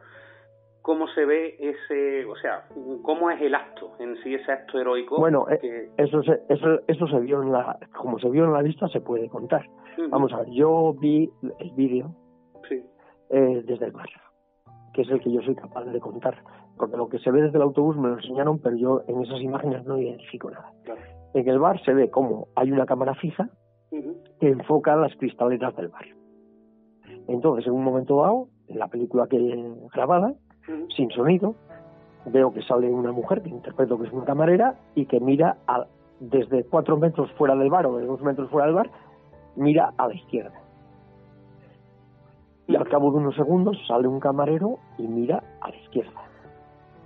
cómo 0.87 1.05
se 1.09 1.25
ve 1.25 1.57
ese, 1.59 2.25
o 2.27 2.35
sea, 2.37 2.63
cómo 3.01 3.29
es 3.29 3.41
el 3.41 3.53
acto 3.53 3.91
en 3.99 4.15
sí, 4.23 4.33
ese 4.33 4.49
acto 4.49 4.79
heroico. 4.79 5.17
Bueno, 5.17 5.45
eh, 5.49 5.91
eso, 5.97 6.23
se, 6.23 6.39
eso, 6.47 6.79
eso 6.87 7.07
se 7.07 7.19
vio 7.19 7.43
en 7.43 7.51
la, 7.51 7.77
como 7.93 8.17
se 8.19 8.29
vio 8.29 8.45
en 8.45 8.53
la 8.53 8.61
vista, 8.61 8.87
se 8.87 9.01
puede 9.01 9.27
contar. 9.27 9.65
Vamos 10.09 10.31
a 10.31 10.37
ver, 10.37 10.49
yo 10.51 10.95
vi 10.97 11.29
el 11.59 11.71
vídeo 11.71 12.15
eh, 13.29 13.63
desde 13.65 13.87
el 13.87 13.91
bar, 13.91 14.07
que 14.93 15.01
es 15.01 15.09
el 15.09 15.19
que 15.19 15.29
yo 15.29 15.41
soy 15.41 15.55
capaz 15.55 15.83
de 15.83 15.99
contar, 15.99 16.41
porque 16.77 16.95
lo 16.95 17.09
que 17.09 17.19
se 17.19 17.31
ve 17.31 17.41
desde 17.41 17.57
el 17.57 17.63
autobús 17.63 17.97
me 17.97 18.07
lo 18.07 18.15
enseñaron, 18.15 18.59
pero 18.59 18.77
yo 18.77 19.01
en 19.09 19.21
esas 19.23 19.41
imágenes 19.41 19.83
no 19.83 19.97
identifico 19.97 20.49
nada. 20.49 20.71
En 21.33 21.49
el 21.49 21.59
bar 21.59 21.83
se 21.83 21.93
ve 21.93 22.09
como 22.09 22.47
hay 22.55 22.71
una 22.71 22.85
cámara 22.85 23.13
fija 23.15 23.49
que 24.39 24.47
enfoca 24.47 24.95
las 24.95 25.13
cristaleras 25.17 25.75
del 25.75 25.89
bar. 25.89 26.05
Entonces, 27.27 27.67
en 27.67 27.73
un 27.73 27.83
momento 27.83 28.21
dado, 28.21 28.47
en 28.69 28.79
la 28.79 28.87
película 28.87 29.27
que 29.27 29.37
grabada, 29.93 30.33
sin 30.95 31.09
sonido. 31.11 31.55
Veo 32.25 32.53
que 32.53 32.61
sale 32.61 32.89
una 32.89 33.11
mujer 33.11 33.41
que 33.41 33.49
interpreto 33.49 33.97
que 33.97 34.07
es 34.07 34.13
una 34.13 34.25
camarera 34.25 34.75
y 34.95 35.05
que 35.05 35.19
mira 35.19 35.57
desde 36.19 36.63
cuatro 36.65 36.97
metros 36.97 37.31
fuera 37.33 37.55
del 37.55 37.69
bar 37.69 37.85
o 37.85 37.97
de 37.97 38.05
dos 38.05 38.21
metros 38.21 38.49
fuera 38.49 38.65
del 38.65 38.75
bar, 38.75 38.89
mira 39.55 39.93
a 39.97 40.07
la 40.07 40.15
izquierda. 40.15 40.53
Y 42.67 42.75
al 42.75 42.87
cabo 42.89 43.11
de 43.11 43.17
unos 43.17 43.35
segundos 43.35 43.77
sale 43.87 44.07
un 44.07 44.19
camarero 44.19 44.79
y 44.97 45.07
mira 45.07 45.41
a 45.61 45.69
la 45.69 45.75
izquierda, 45.77 46.21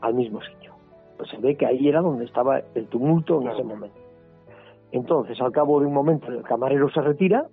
al 0.02 0.16
mismo 0.16 0.42
sitio. 0.42 0.74
Pues 1.18 1.30
se 1.30 1.38
ve 1.38 1.56
que 1.56 1.68
ahí 1.68 1.88
era 1.88 2.02
donde 2.02 2.26
estaba 2.26 2.62
el 2.74 2.88
tumulto 2.88 3.40
en 3.42 3.50
ese 3.50 3.64
momento. 3.64 4.00
Entonces, 4.92 5.40
al 5.40 5.52
cabo 5.52 5.80
de 5.80 5.86
un 5.86 5.94
momento, 5.94 6.28
el 6.28 6.42
camarero 6.42 6.90
se 6.90 7.02
retira 7.02 7.46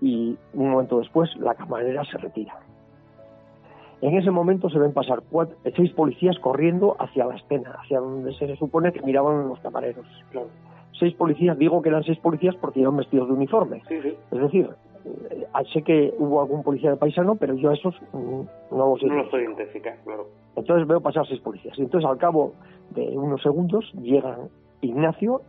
y 0.00 0.36
un 0.54 0.70
momento 0.70 0.98
después 0.98 1.30
la 1.36 1.54
camarera 1.54 2.04
se 2.04 2.16
retira. 2.16 2.58
En 4.02 4.16
ese 4.16 4.30
momento 4.30 4.70
se 4.70 4.78
ven 4.78 4.92
pasar 4.92 5.22
seis 5.76 5.92
policías 5.92 6.38
corriendo 6.38 6.96
hacia 6.98 7.26
la 7.26 7.36
escena, 7.36 7.76
hacia 7.82 8.00
donde 8.00 8.32
se 8.34 8.56
supone 8.56 8.92
que 8.92 9.02
miraban 9.02 9.48
los 9.48 9.60
camareros. 9.60 10.06
Seis 10.98 11.14
policías, 11.14 11.58
digo 11.58 11.82
que 11.82 11.90
eran 11.90 12.02
seis 12.04 12.18
policías 12.18 12.54
porque 12.56 12.80
iban 12.80 12.96
vestidos 12.96 13.28
de 13.28 13.34
uniforme. 13.34 13.82
Es 14.30 14.40
decir, 14.40 14.70
eh, 15.04 15.46
sé 15.72 15.82
que 15.82 16.14
hubo 16.18 16.40
algún 16.40 16.62
policía 16.62 16.90
de 16.90 16.96
paisano, 16.96 17.36
pero 17.36 17.54
yo 17.54 17.70
a 17.70 17.74
esos 17.74 17.94
mm, 18.12 18.40
no 18.70 18.90
los 18.90 19.02
No 19.02 19.14
los 19.16 19.32
identificar, 19.34 19.96
claro. 20.04 20.26
Entonces 20.56 20.86
veo 20.88 21.00
pasar 21.00 21.26
seis 21.26 21.40
policías. 21.40 21.78
Y 21.78 21.82
entonces 21.82 22.08
al 22.08 22.16
cabo 22.16 22.54
de 22.90 23.06
unos 23.16 23.42
segundos 23.42 23.90
llegan 24.00 24.48
Ignacio, 24.80 25.42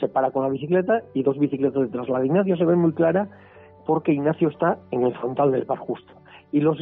se 0.00 0.08
para 0.08 0.30
con 0.30 0.42
la 0.42 0.48
bicicleta 0.48 1.02
y 1.12 1.22
dos 1.22 1.38
bicicletas 1.38 1.82
detrás. 1.82 2.08
La 2.08 2.20
de 2.20 2.26
Ignacio 2.26 2.56
se 2.56 2.64
ve 2.64 2.74
muy 2.74 2.92
clara 2.92 3.28
porque 3.86 4.12
Ignacio 4.12 4.48
está 4.48 4.78
en 4.90 5.02
el 5.02 5.14
frontal 5.14 5.52
del 5.52 5.64
bar 5.64 5.78
justo 5.78 6.12
y 6.52 6.60
los, 6.60 6.78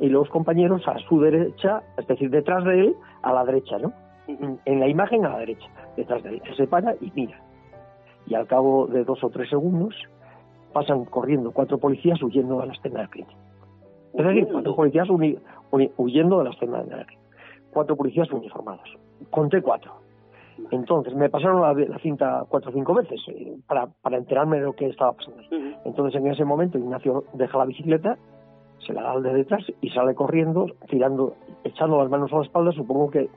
y 0.00 0.08
los 0.08 0.28
compañeros 0.28 0.86
a 0.88 0.98
su 1.08 1.20
derecha, 1.20 1.82
es 1.96 2.06
decir, 2.08 2.30
detrás 2.30 2.64
de 2.64 2.80
él, 2.80 2.96
a 3.22 3.32
la 3.32 3.44
derecha, 3.44 3.78
¿no? 3.78 3.92
En 4.26 4.80
la 4.80 4.88
imagen 4.88 5.24
a 5.24 5.30
la 5.30 5.38
derecha, 5.38 5.68
detrás 5.96 6.22
de 6.24 6.30
él. 6.30 6.42
Se 6.56 6.66
para 6.66 6.94
y 7.00 7.12
mira. 7.14 7.40
Y 8.26 8.34
al 8.34 8.48
cabo 8.48 8.88
de 8.88 9.04
dos 9.04 9.22
o 9.22 9.30
tres 9.30 9.48
segundos 9.48 9.94
pasan 10.72 11.04
corriendo 11.04 11.52
cuatro 11.52 11.78
policías 11.78 12.20
huyendo 12.20 12.60
de 12.60 12.66
la 12.66 12.72
escena 12.72 13.00
del 13.00 13.10
crimen. 13.10 13.36
Es 14.14 14.26
decir, 14.26 14.48
cuatro 14.50 14.74
policías 14.74 15.08
huyendo 15.96 16.38
de 16.38 16.44
la 16.44 16.50
escena 16.50 16.82
del 16.82 17.06
crimen. 17.06 17.24
Cuatro 17.72 17.94
policías 17.94 18.30
uniformados. 18.32 18.98
Conté 19.30 19.62
cuatro. 19.62 19.92
Entonces 20.72 21.14
me 21.14 21.28
pasaron 21.28 21.60
la, 21.60 21.98
cinta 21.98 22.44
cuatro 22.48 22.70
o 22.70 22.74
cinco 22.74 22.94
veces 22.94 23.20
eh, 23.28 23.56
para, 23.68 23.86
para 23.86 24.16
enterarme 24.16 24.58
de 24.58 24.64
lo 24.64 24.72
que 24.72 24.86
estaba 24.86 25.12
pasando. 25.12 25.42
Entonces 25.84 26.20
en 26.20 26.26
ese 26.26 26.44
momento 26.44 26.78
Ignacio 26.78 27.24
deja 27.34 27.58
la 27.58 27.66
bicicleta 27.66 28.18
se 28.78 28.92
la 28.92 29.02
da 29.02 29.12
al 29.12 29.22
de 29.22 29.34
detrás 29.34 29.64
y 29.80 29.90
sale 29.90 30.14
corriendo, 30.14 30.66
tirando, 30.88 31.34
echando 31.64 31.98
las 31.98 32.10
manos 32.10 32.32
a 32.32 32.36
la 32.36 32.42
espalda, 32.42 32.72
supongo 32.72 33.10
que 33.10 33.28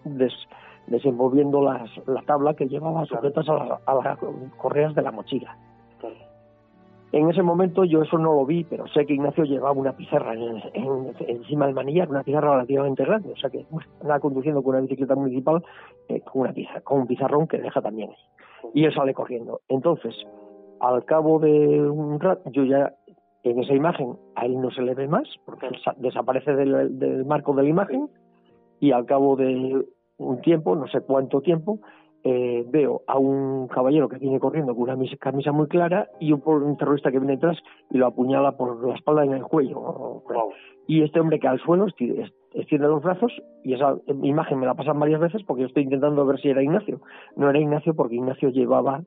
desenvolviendo 0.87 1.61
las, 1.61 1.89
la 2.07 2.21
tabla 2.23 2.53
que 2.53 2.67
llevaba 2.67 3.05
sujetas 3.05 3.47
a, 3.49 3.79
a, 3.85 3.95
las 3.95 4.19
correas 4.57 4.93
de 4.95 5.01
la 5.01 5.11
mochila. 5.11 5.57
En 7.11 7.27
ese 7.27 7.41
momento 7.41 7.85
yo 7.85 8.03
eso 8.03 8.19
no 8.19 8.35
lo 8.35 8.45
vi, 8.45 8.63
pero 8.63 8.87
sé 8.87 9.07
que 9.07 9.13
Ignacio 9.13 9.43
llevaba 9.43 9.71
una 9.71 9.93
pizarra 9.93 10.35
encima 10.35 11.65
del 11.65 11.73
manillar, 11.73 12.07
una 12.07 12.21
pizarra 12.21 12.51
relativamente 12.51 13.03
grande, 13.03 13.33
o 13.33 13.35
sea 13.35 13.49
que 13.49 13.65
bueno, 13.71 13.89
andaba 13.99 14.19
conduciendo 14.19 14.61
con 14.61 14.75
una 14.75 14.81
bicicleta 14.81 15.15
municipal 15.15 15.63
eh, 16.07 16.21
con, 16.21 16.41
una 16.41 16.53
pizarra, 16.53 16.81
con 16.81 16.99
un 16.99 17.07
pizarrón 17.07 17.47
que 17.47 17.57
deja 17.57 17.81
también 17.81 18.11
ahí. 18.11 18.71
Y 18.75 18.85
él 18.85 18.93
sale 18.93 19.15
corriendo. 19.15 19.61
Entonces, 19.69 20.13
al 20.79 21.03
cabo 21.05 21.39
de 21.39 21.81
un 21.81 22.19
rato, 22.19 22.47
yo 22.51 22.63
ya 22.63 22.93
en 23.43 23.59
esa 23.59 23.73
imagen 23.73 24.17
a 24.35 24.45
él 24.45 24.59
no 24.59 24.71
se 24.71 24.81
le 24.81 24.95
ve 24.95 25.07
más, 25.07 25.27
porque 25.45 25.69
desaparece 25.97 26.55
del, 26.55 27.25
marco 27.25 27.53
de 27.53 27.63
la 27.63 27.69
imagen, 27.69 28.09
y 28.79 28.91
al 28.91 29.05
cabo 29.05 29.35
de 29.35 29.85
un 30.17 30.41
tiempo, 30.41 30.75
no 30.75 30.87
sé 30.87 31.01
cuánto 31.01 31.41
tiempo, 31.41 31.79
eh, 32.23 32.65
veo 32.67 33.01
a 33.07 33.17
un 33.17 33.69
caballero 33.69 34.09
que 34.09 34.17
viene 34.17 34.41
corriendo 34.41 34.75
con 34.75 34.89
una 34.89 34.97
camisa 35.19 35.53
muy 35.53 35.67
clara 35.67 36.09
y 36.19 36.33
un, 36.33 36.75
terrorista 36.77 37.11
que 37.11 37.19
viene 37.19 37.35
detrás 37.35 37.57
y 37.89 37.97
lo 37.97 38.07
apuñala 38.07 38.57
por 38.57 38.85
la 38.85 38.95
espalda 38.95 39.23
en 39.23 39.33
el 39.33 39.43
cuello. 39.43 40.23
Y 40.85 41.03
este 41.03 41.21
hombre 41.21 41.39
que 41.39 41.47
al 41.47 41.59
suelo 41.59 41.87
extiende 41.87 42.87
los 42.87 43.01
brazos 43.01 43.31
y 43.63 43.73
esa 43.73 43.95
imagen 44.21 44.59
me 44.59 44.65
la 44.65 44.73
pasan 44.73 44.99
varias 44.99 45.21
veces 45.21 45.43
porque 45.43 45.61
yo 45.61 45.67
estoy 45.67 45.83
intentando 45.83 46.25
ver 46.25 46.41
si 46.41 46.49
era 46.49 46.61
Ignacio. 46.61 46.99
No 47.37 47.49
era 47.49 47.59
Ignacio 47.59 47.93
porque 47.93 48.15
Ignacio 48.15 48.49
llevaba 48.49 49.03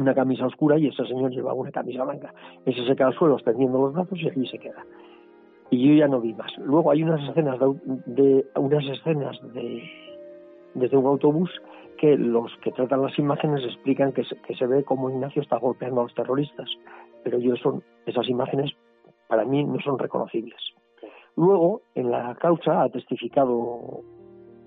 una 0.00 0.14
camisa 0.14 0.46
oscura 0.46 0.78
y 0.78 0.88
ese 0.88 1.04
señor 1.06 1.30
llevaba 1.30 1.54
una 1.54 1.70
camisa 1.70 2.04
blanca. 2.04 2.32
Ese 2.64 2.84
se 2.86 2.96
queda 2.96 3.08
al 3.08 3.14
suelo 3.14 3.34
extendiendo 3.34 3.78
los 3.78 3.94
brazos 3.94 4.18
y 4.20 4.28
allí 4.28 4.46
se 4.46 4.58
queda. 4.58 4.84
Y 5.70 5.88
yo 5.88 5.94
ya 5.94 6.08
no 6.08 6.20
vi 6.20 6.34
más. 6.34 6.50
Luego 6.58 6.90
hay 6.90 7.02
unas 7.02 7.28
escenas 7.28 7.58
de, 8.06 8.46
unas 8.56 8.84
escenas 8.86 9.38
de 9.54 9.82
desde 10.74 10.96
un 10.96 11.06
autobús 11.06 11.50
que 11.98 12.16
los 12.16 12.50
que 12.62 12.70
tratan 12.72 13.02
las 13.02 13.18
imágenes 13.18 13.64
explican 13.64 14.12
que 14.12 14.24
se, 14.24 14.36
que 14.36 14.54
se 14.54 14.66
ve 14.66 14.84
como 14.84 15.10
Ignacio 15.10 15.42
está 15.42 15.58
golpeando 15.58 16.00
a 16.00 16.04
los 16.04 16.14
terroristas. 16.14 16.68
Pero 17.22 17.38
yo 17.38 17.56
son 17.56 17.82
esas 18.06 18.28
imágenes 18.28 18.70
para 19.28 19.44
mí 19.44 19.64
no 19.64 19.78
son 19.80 19.98
reconocibles. 19.98 20.60
Luego, 21.36 21.82
en 21.94 22.10
la 22.10 22.34
causa 22.34 22.82
ha 22.82 22.88
testificado 22.88 24.02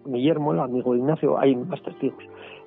Guillermo, 0.06 0.54
el 0.54 0.60
amigo 0.60 0.94
de 0.94 1.00
Ignacio, 1.00 1.40
hay 1.40 1.56
más 1.56 1.82
testigos. 1.84 2.24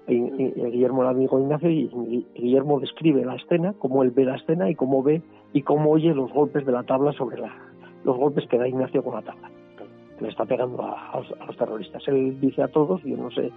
Guillermo, 0.07 1.03
el 1.03 1.09
amigo 1.09 1.37
de 1.37 1.44
Ignacio, 1.44 1.70
y 1.70 2.27
Guillermo 2.35 2.79
describe 2.79 3.25
la 3.25 3.35
escena, 3.35 3.75
cómo 3.79 4.03
él 4.03 4.12
ve 4.12 4.25
la 4.25 4.37
escena 4.37 4.70
y 4.70 4.75
cómo 4.75 5.03
ve 5.03 5.22
y 5.53 5.62
cómo 5.62 5.90
oye 5.90 6.14
los 6.14 6.33
golpes 6.33 6.64
de 6.64 6.72
la 6.72 6.85
tabla 6.85 7.12
sobre 7.12 7.38
la, 7.38 7.53
los 8.05 8.16
golpes 8.16 8.46
que 8.49 8.59
da 8.59 8.68
Ignacio 8.68 9.03
con 9.03 9.14
la 9.14 9.22
tabla. 9.22 9.51
Le 10.20 10.29
está 10.29 10.44
pegando 10.46 10.83
a, 10.83 11.20
los 11.46 11.57
terroristas. 11.57 12.03
Él 12.07 12.40
dice 12.40 12.62
a 12.62 12.68
todos, 12.68 13.03
yo 13.03 13.16
no 13.16 13.31
sé 13.31 13.53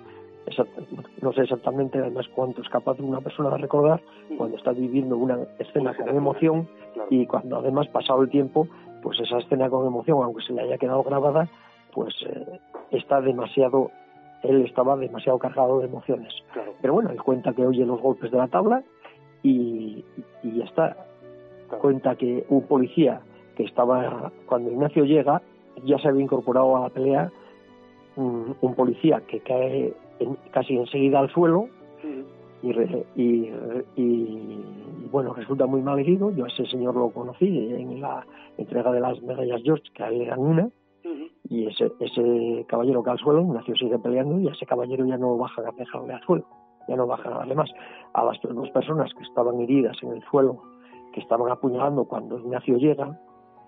no 1.21 1.31
sé 1.33 1.41
exactamente 1.41 1.99
además 1.99 2.25
cuánto 2.33 2.61
es 2.63 2.69
capaz 2.69 2.97
de 2.97 3.03
una 3.03 3.21
persona 3.21 3.51
de 3.51 3.57
recordar 3.57 4.01
cuando 4.35 4.57
está 4.57 4.71
viviendo 4.71 5.15
una 5.15 5.37
escena 5.59 5.95
con 5.95 6.09
emoción 6.09 6.67
y 7.11 7.27
cuando 7.27 7.57
además 7.57 7.87
pasado 7.89 8.23
el 8.23 8.29
tiempo 8.29 8.67
pues 9.03 9.19
esa 9.19 9.37
escena 9.37 9.69
con 9.69 9.85
emoción 9.85 10.17
aunque 10.23 10.41
se 10.41 10.53
le 10.53 10.61
haya 10.61 10.79
quedado 10.79 11.03
grabada 11.03 11.47
pues 11.93 12.15
eh, 12.25 12.59
está 12.91 13.21
demasiado 13.21 13.91
él 14.43 14.61
estaba 14.65 14.95
demasiado 14.95 15.37
cargado 15.37 15.79
de 15.79 15.87
emociones. 15.87 16.33
Pero 16.81 16.93
bueno 16.93 17.09
él 17.09 17.21
cuenta 17.21 17.53
que 17.53 17.65
oye 17.65 17.85
los 17.85 18.01
golpes 18.01 18.31
de 18.31 18.37
la 18.37 18.47
tabla 18.47 18.83
y, 19.43 20.03
y 20.43 20.57
ya 20.57 20.65
está. 20.65 21.05
Cuenta 21.81 22.15
que 22.15 22.45
un 22.49 22.63
policía 22.63 23.21
que 23.55 23.63
estaba 23.63 24.31
cuando 24.47 24.71
Ignacio 24.71 25.05
llega 25.05 25.41
ya 25.83 25.97
se 25.99 26.07
había 26.07 26.23
incorporado 26.23 26.77
a 26.77 26.81
la 26.81 26.89
pelea 26.89 27.31
un, 28.15 28.55
un 28.61 28.75
policía 28.75 29.21
que 29.27 29.39
cae 29.41 29.93
casi 30.51 30.75
enseguida 30.75 31.19
al 31.19 31.29
suelo 31.29 31.69
y, 33.15 33.49
y, 33.95 34.63
bueno, 35.11 35.33
resulta 35.33 35.65
muy 35.65 35.81
mal 35.81 35.99
herido. 35.99 36.31
Yo 36.31 36.45
a 36.45 36.47
ese 36.49 36.65
señor 36.65 36.95
lo 36.95 37.09
conocí 37.09 37.47
en 37.47 38.01
la 38.01 38.25
entrega 38.57 38.91
de 38.91 38.99
las 38.99 39.21
medallas 39.21 39.61
George, 39.63 39.85
que 39.93 40.03
a 40.03 40.09
él 40.09 40.21
eran 40.21 40.39
una, 40.39 40.69
y 41.49 41.67
ese, 41.67 41.91
ese 41.99 42.65
caballero 42.67 43.03
cae 43.03 43.13
al 43.13 43.19
suelo, 43.19 43.41
Ignacio 43.41 43.75
sigue 43.75 43.97
peleando 43.99 44.39
y 44.39 44.47
ese 44.47 44.65
caballero 44.65 45.05
ya 45.05 45.17
no 45.17 45.35
baja 45.37 45.61
a 45.61 45.71
dejarle 45.71 46.13
al 46.13 46.21
suelo, 46.21 46.45
ya 46.87 46.95
no 46.95 47.07
baja 47.07 47.29
a 47.29 47.39
darle 47.39 47.55
más. 47.55 47.69
A 48.13 48.23
las 48.23 48.39
dos 48.41 48.69
personas 48.69 49.11
que 49.15 49.23
estaban 49.23 49.59
heridas 49.59 49.97
en 50.03 50.13
el 50.13 50.23
suelo, 50.23 50.61
que 51.13 51.21
estaban 51.21 51.51
apuñalando 51.51 52.05
cuando 52.05 52.37
Ignacio 52.37 52.77
llega, 52.77 53.19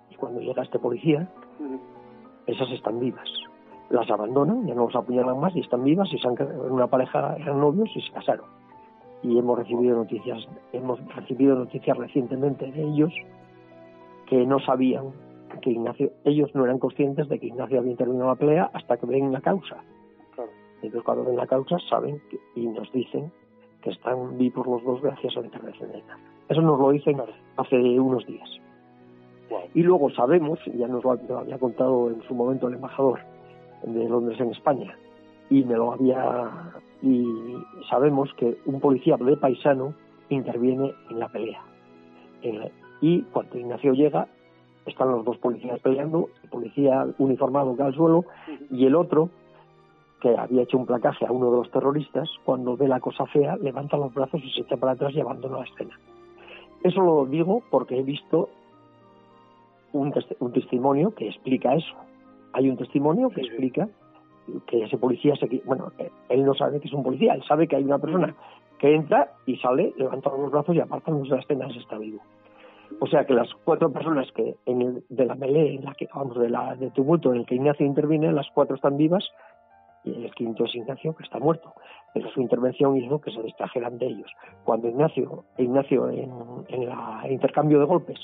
y 0.10 0.16
cuando 0.16 0.42
llega 0.42 0.62
este 0.62 0.78
policía, 0.78 1.28
esas 2.46 2.70
están 2.72 3.00
vivas 3.00 3.30
las 3.92 4.10
abandonan, 4.10 4.66
ya 4.66 4.74
no 4.74 4.86
los 4.86 4.96
apuñalan 4.96 5.40
más 5.40 5.56
y 5.56 5.60
están 5.60 5.84
vivas 5.84 6.08
y 6.14 6.18
se 6.18 6.28
han, 6.28 6.36
una 6.70 6.88
pareja 6.88 7.36
eran 7.38 7.60
novios 7.60 7.90
y 7.94 8.02
se 8.02 8.12
casaron. 8.12 8.46
Y 9.22 9.38
hemos 9.38 9.60
recibido 9.60 9.98
noticias, 9.98 10.48
hemos 10.72 11.00
recibido 11.14 11.56
noticias 11.56 11.98
recientemente 11.98 12.72
de 12.72 12.84
ellos 12.84 13.14
que 14.28 14.46
no 14.46 14.60
sabían 14.60 15.12
que 15.62 15.72
Ignacio, 15.72 16.12
ellos 16.24 16.54
no 16.54 16.66
eran 16.66 16.80
conscientes 16.80 17.28
de 17.30 17.40
que 17.40 17.48
Ignacio 17.48 17.80
había 17.80 17.92
intervenido 17.92 18.24
en 18.24 18.30
la 18.30 18.36
pelea 18.36 18.72
hasta 18.74 18.98
que 18.98 19.06
ven 19.06 19.32
la 19.32 19.42
causa. 19.42 19.78
Entonces 20.76 21.04
cuando 21.04 21.26
ven 21.26 21.36
la 21.36 21.48
causa 21.48 21.78
saben 21.90 22.22
y 22.56 22.68
nos 22.68 22.92
dicen 22.92 23.32
que 23.82 23.92
están 23.92 24.38
vivos 24.38 24.66
los 24.66 24.84
dos 24.84 25.02
gracias 25.02 25.36
a 25.38 25.42
la 25.42 25.48
intervención 25.48 25.92
de 25.92 26.00
Ignacio. 26.00 26.26
Eso 26.50 26.62
nos 26.62 26.80
lo 26.80 26.92
dicen 26.92 27.22
hace 27.58 28.00
unos 28.00 28.26
días. 28.26 28.50
Y 29.74 29.84
luego 29.84 30.10
sabemos, 30.12 30.60
ya 30.74 30.88
nos 30.88 31.04
lo 31.04 31.12
había 31.12 31.58
contado 31.60 32.10
en 32.10 32.22
su 32.24 32.34
momento 32.34 32.68
el 32.68 32.76
embajador, 32.76 33.20
de 33.84 34.08
Londres 34.08 34.40
en 34.40 34.52
España 34.52 34.96
y 35.50 35.64
me 35.64 35.76
lo 35.76 35.92
había 35.94 36.50
y 37.02 37.26
sabemos 37.90 38.32
que 38.36 38.58
un 38.66 38.80
policía 38.80 39.18
de 39.18 39.36
paisano 39.38 39.94
interviene 40.30 40.94
en 41.10 41.20
la 41.20 41.28
pelea 41.30 41.62
y 43.02 43.22
cuando 43.24 43.58
Ignacio 43.58 43.94
llega 43.94 44.28
están 44.86 45.12
los 45.12 45.26
dos 45.26 45.38
policías 45.38 45.80
peleando 45.80 46.30
el 46.44 46.50
policía 46.50 47.06
uniformado 47.18 47.76
cae 47.76 47.88
al 47.88 47.96
suelo 47.96 48.26
y 48.70 48.86
el 48.86 48.96
otro 48.96 49.30
que 50.22 50.38
había 50.38 50.64
hecho 50.64 50.78
un 50.78 50.86
placaje 50.86 51.26
a 51.26 51.32
uno 51.32 51.52
de 51.52 51.58
los 51.58 51.72
terroristas 51.72 52.30
cuando 52.46 52.78
ve 52.78 52.88
la 52.88 53.00
cosa 53.00 53.26
fea 53.26 53.58
levanta 53.58 53.98
los 53.98 54.14
brazos 54.14 54.42
y 54.44 54.52
se 54.52 54.62
echa 54.62 54.78
para 54.78 54.94
atrás 54.94 55.14
y 55.14 55.20
abandona 55.20 55.60
la 55.60 55.66
escena. 55.66 56.00
Eso 56.84 57.02
lo 57.02 57.26
digo 57.26 57.64
porque 57.70 58.00
he 58.00 58.04
visto 58.04 58.50
un, 59.94 60.14
un 60.40 60.54
testimonio 60.54 61.14
que 61.14 61.28
explica 61.28 61.76
eso. 61.76 61.96
Hay 62.54 62.70
un 62.70 62.78
testimonio 62.78 63.30
que 63.30 63.42
explica 63.42 63.88
que 64.68 64.84
ese 64.84 64.98
policía 64.98 65.36
se 65.36 65.62
bueno 65.66 65.92
él 66.30 66.44
no 66.44 66.54
sabe 66.54 66.80
que 66.80 66.88
es 66.88 66.94
un 66.94 67.04
policía 67.04 67.34
él 67.34 67.44
sabe 67.48 67.68
que 67.68 67.76
hay 67.76 67.84
una 67.84 68.00
persona 68.00 68.36
que 68.80 68.94
entra 68.94 69.32
y 69.46 69.56
sale 69.58 69.94
levanta 69.98 70.30
los 70.30 70.52
brazos 70.52 70.76
y 70.76 70.80
aparta 70.80 71.12
de 71.12 71.28
la 71.28 71.40
escena 71.40 71.68
está 71.68 71.98
vivo 71.98 72.20
o 73.00 73.08
sea 73.08 73.26
que 73.26 73.34
las 73.34 73.50
cuatro 73.64 73.92
personas 73.92 74.32
que 74.34 74.56
en 74.66 74.82
el, 74.82 75.04
de 75.10 75.26
la 75.26 75.36
melee 75.36 75.76
en 75.76 75.86
la 75.86 75.94
que 75.94 76.08
vamos 76.14 76.38
de 76.40 76.50
la 76.50 76.76
de 76.76 76.92
tumulto 76.92 77.32
en 77.32 77.42
el 77.42 77.46
que 77.46 77.56
Ignacio 77.56 77.86
interviene 77.86 78.32
las 78.32 78.48
cuatro 78.54 78.76
están 78.76 78.98
vivas 78.98 79.28
y 80.04 80.26
el 80.26 80.34
quinto 80.34 80.66
es 80.66 80.76
Ignacio 80.76 81.16
que 81.16 81.24
está 81.24 81.40
muerto 81.40 81.74
pero 82.14 82.30
su 82.32 82.42
intervención 82.42 82.98
hizo 82.98 83.22
que 83.22 83.32
se 83.32 83.42
distrajeran 83.42 83.98
de 83.98 84.08
ellos 84.08 84.32
cuando 84.64 84.88
Ignacio 84.88 85.46
Ignacio 85.58 86.10
en, 86.10 86.32
en 86.70 86.84
el 86.84 87.32
intercambio 87.32 87.80
de 87.80 87.86
golpes 87.86 88.20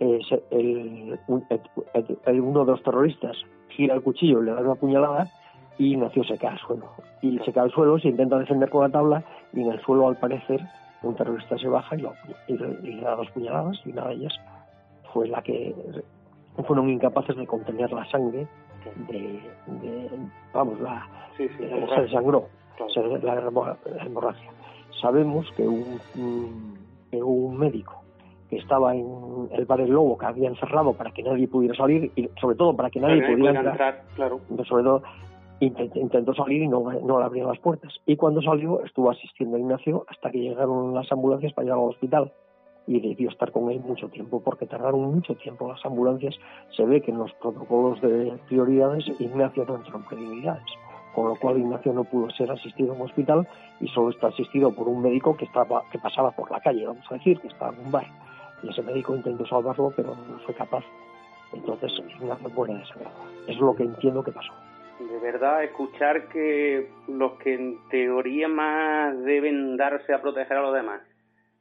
el, 0.00 1.18
uno 1.28 2.64
de 2.64 2.72
los 2.72 2.82
terroristas 2.82 3.36
gira 3.68 3.94
el 3.94 4.02
cuchillo, 4.02 4.40
le 4.40 4.52
da 4.52 4.60
una 4.60 4.74
puñalada 4.74 5.28
y 5.78 5.92
Ignacio 5.92 6.24
se 6.24 6.38
cae 6.38 6.50
al 6.50 6.58
suelo. 6.58 6.86
Y 7.22 7.38
se 7.40 7.52
cae 7.52 7.64
al 7.64 7.70
suelo, 7.70 7.98
se 7.98 8.08
intenta 8.08 8.38
defender 8.38 8.70
con 8.70 8.82
la 8.82 8.90
tabla 8.90 9.24
y 9.52 9.60
en 9.60 9.70
el 9.70 9.80
suelo 9.80 10.08
al 10.08 10.16
parecer 10.16 10.60
un 11.02 11.14
terrorista 11.14 11.56
se 11.58 11.68
baja 11.68 11.96
y, 11.96 12.02
le 12.52 13.00
da 13.00 13.16
dos 13.16 13.30
puñaladas 13.30 13.80
y 13.84 13.92
una 13.92 14.08
de 14.08 14.14
ellas 14.14 14.32
fue 15.12 15.28
la 15.28 15.42
que 15.42 15.74
fueron 16.66 16.90
incapaces 16.90 17.36
de 17.36 17.46
contener 17.46 17.90
la 17.92 18.04
sangre 18.10 18.46
de, 19.08 19.40
vamos 20.52 20.80
la 20.80 21.06
se 21.36 22.02
desangró 22.02 22.46
la, 23.22 24.04
hemorragia. 24.04 24.50
Sabemos 25.00 25.50
que 25.56 25.66
un, 25.66 26.78
que 27.10 27.22
un 27.22 27.58
médico 27.58 28.02
que 28.48 28.56
estaba 28.56 28.94
en 28.94 29.48
el 29.52 29.64
bar 29.64 29.80
El 29.80 29.90
Lobo, 29.90 30.18
que 30.18 30.26
habían 30.26 30.56
cerrado 30.56 30.92
para 30.92 31.12
que 31.12 31.22
nadie 31.22 31.46
pudiera 31.46 31.74
salir 31.74 32.10
y 32.16 32.28
sobre 32.40 32.56
todo 32.56 32.74
para 32.74 32.90
que 32.90 33.00
nadie 33.00 33.22
pudiera 33.22 33.60
entrar, 33.60 34.02
claro. 34.16 34.40
sobre 34.68 34.82
todo 34.82 35.02
intentó 35.60 36.34
salir 36.34 36.62
y 36.62 36.68
no, 36.68 36.80
no 36.80 37.18
le 37.18 37.24
abrieron 37.24 37.52
las 37.52 37.60
puertas. 37.60 37.92
Y 38.06 38.16
cuando 38.16 38.40
salió 38.42 38.84
estuvo 38.84 39.10
asistiendo 39.10 39.56
a 39.56 39.60
Ignacio 39.60 40.04
hasta 40.08 40.30
que 40.30 40.38
llegaron 40.38 40.94
las 40.94 41.10
ambulancias 41.12 41.52
para 41.52 41.64
llegar 41.66 41.78
al 41.78 41.90
hospital 41.90 42.32
y 42.86 42.98
debió 43.00 43.30
estar 43.30 43.52
con 43.52 43.70
él 43.70 43.80
mucho 43.80 44.08
tiempo 44.08 44.42
porque 44.42 44.66
tardaron 44.66 45.14
mucho 45.14 45.34
tiempo 45.36 45.68
las 45.68 45.84
ambulancias. 45.84 46.34
Se 46.76 46.84
ve 46.84 47.02
que 47.02 47.10
en 47.10 47.18
los 47.18 47.32
protocolos 47.34 48.00
de 48.00 48.38
prioridades 48.48 49.04
Ignacio 49.18 49.64
no 49.66 49.76
entró 49.76 49.96
en 49.96 50.04
prioridades, 50.04 50.64
con 51.14 51.28
lo 51.28 51.36
cual 51.36 51.58
Ignacio 51.58 51.92
no 51.92 52.04
pudo 52.04 52.30
ser 52.30 52.50
asistido 52.50 52.94
en 52.94 53.00
un 53.00 53.06
hospital 53.06 53.46
y 53.80 53.88
solo 53.88 54.10
está 54.10 54.28
asistido 54.28 54.72
por 54.72 54.88
un 54.88 55.02
médico 55.02 55.36
que 55.36 55.44
estaba 55.44 55.84
que 55.92 55.98
pasaba 55.98 56.30
por 56.30 56.50
la 56.50 56.60
calle, 56.60 56.86
vamos 56.86 57.04
a 57.10 57.14
decir, 57.14 57.38
que 57.40 57.48
estaba 57.48 57.72
en 57.72 57.84
un 57.84 57.92
bar 57.92 58.06
y 58.62 58.68
ese 58.68 58.82
médico 58.82 59.14
intentó 59.14 59.46
salvarlo, 59.46 59.92
pero 59.94 60.14
no 60.14 60.38
fue 60.44 60.54
capaz. 60.54 60.84
Entonces 61.52 61.92
Ignacio 62.20 62.48
muere 62.50 62.74
desangrado. 62.74 63.16
Es 63.46 63.58
lo 63.58 63.74
que 63.74 63.84
entiendo 63.84 64.22
que 64.22 64.32
pasó. 64.32 64.52
De 65.08 65.18
verdad, 65.18 65.64
escuchar 65.64 66.28
que 66.28 66.90
los 67.08 67.32
que 67.38 67.54
en 67.54 67.78
teoría 67.88 68.48
más 68.48 69.18
deben 69.24 69.76
darse 69.78 70.12
a 70.12 70.20
proteger 70.20 70.58
a 70.58 70.62
los 70.62 70.74
demás 70.74 71.00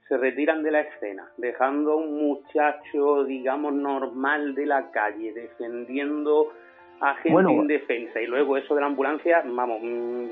se 0.09 0.17
retiran 0.17 0.63
de 0.63 0.71
la 0.71 0.81
escena, 0.81 1.29
dejando 1.37 1.93
a 1.93 1.95
un 1.95 2.19
muchacho, 2.27 3.23
digamos, 3.25 3.73
normal 3.73 4.55
de 4.55 4.65
la 4.65 4.89
calle, 4.89 5.31
defendiendo 5.33 6.47
a 6.99 7.13
gente 7.15 7.53
indefensa. 7.53 8.19
Y 8.19 8.25
luego 8.25 8.57
eso 8.57 8.73
de 8.73 8.81
la 8.81 8.87
ambulancia, 8.87 9.43
vamos, 9.45 9.79
mm, 9.83 10.25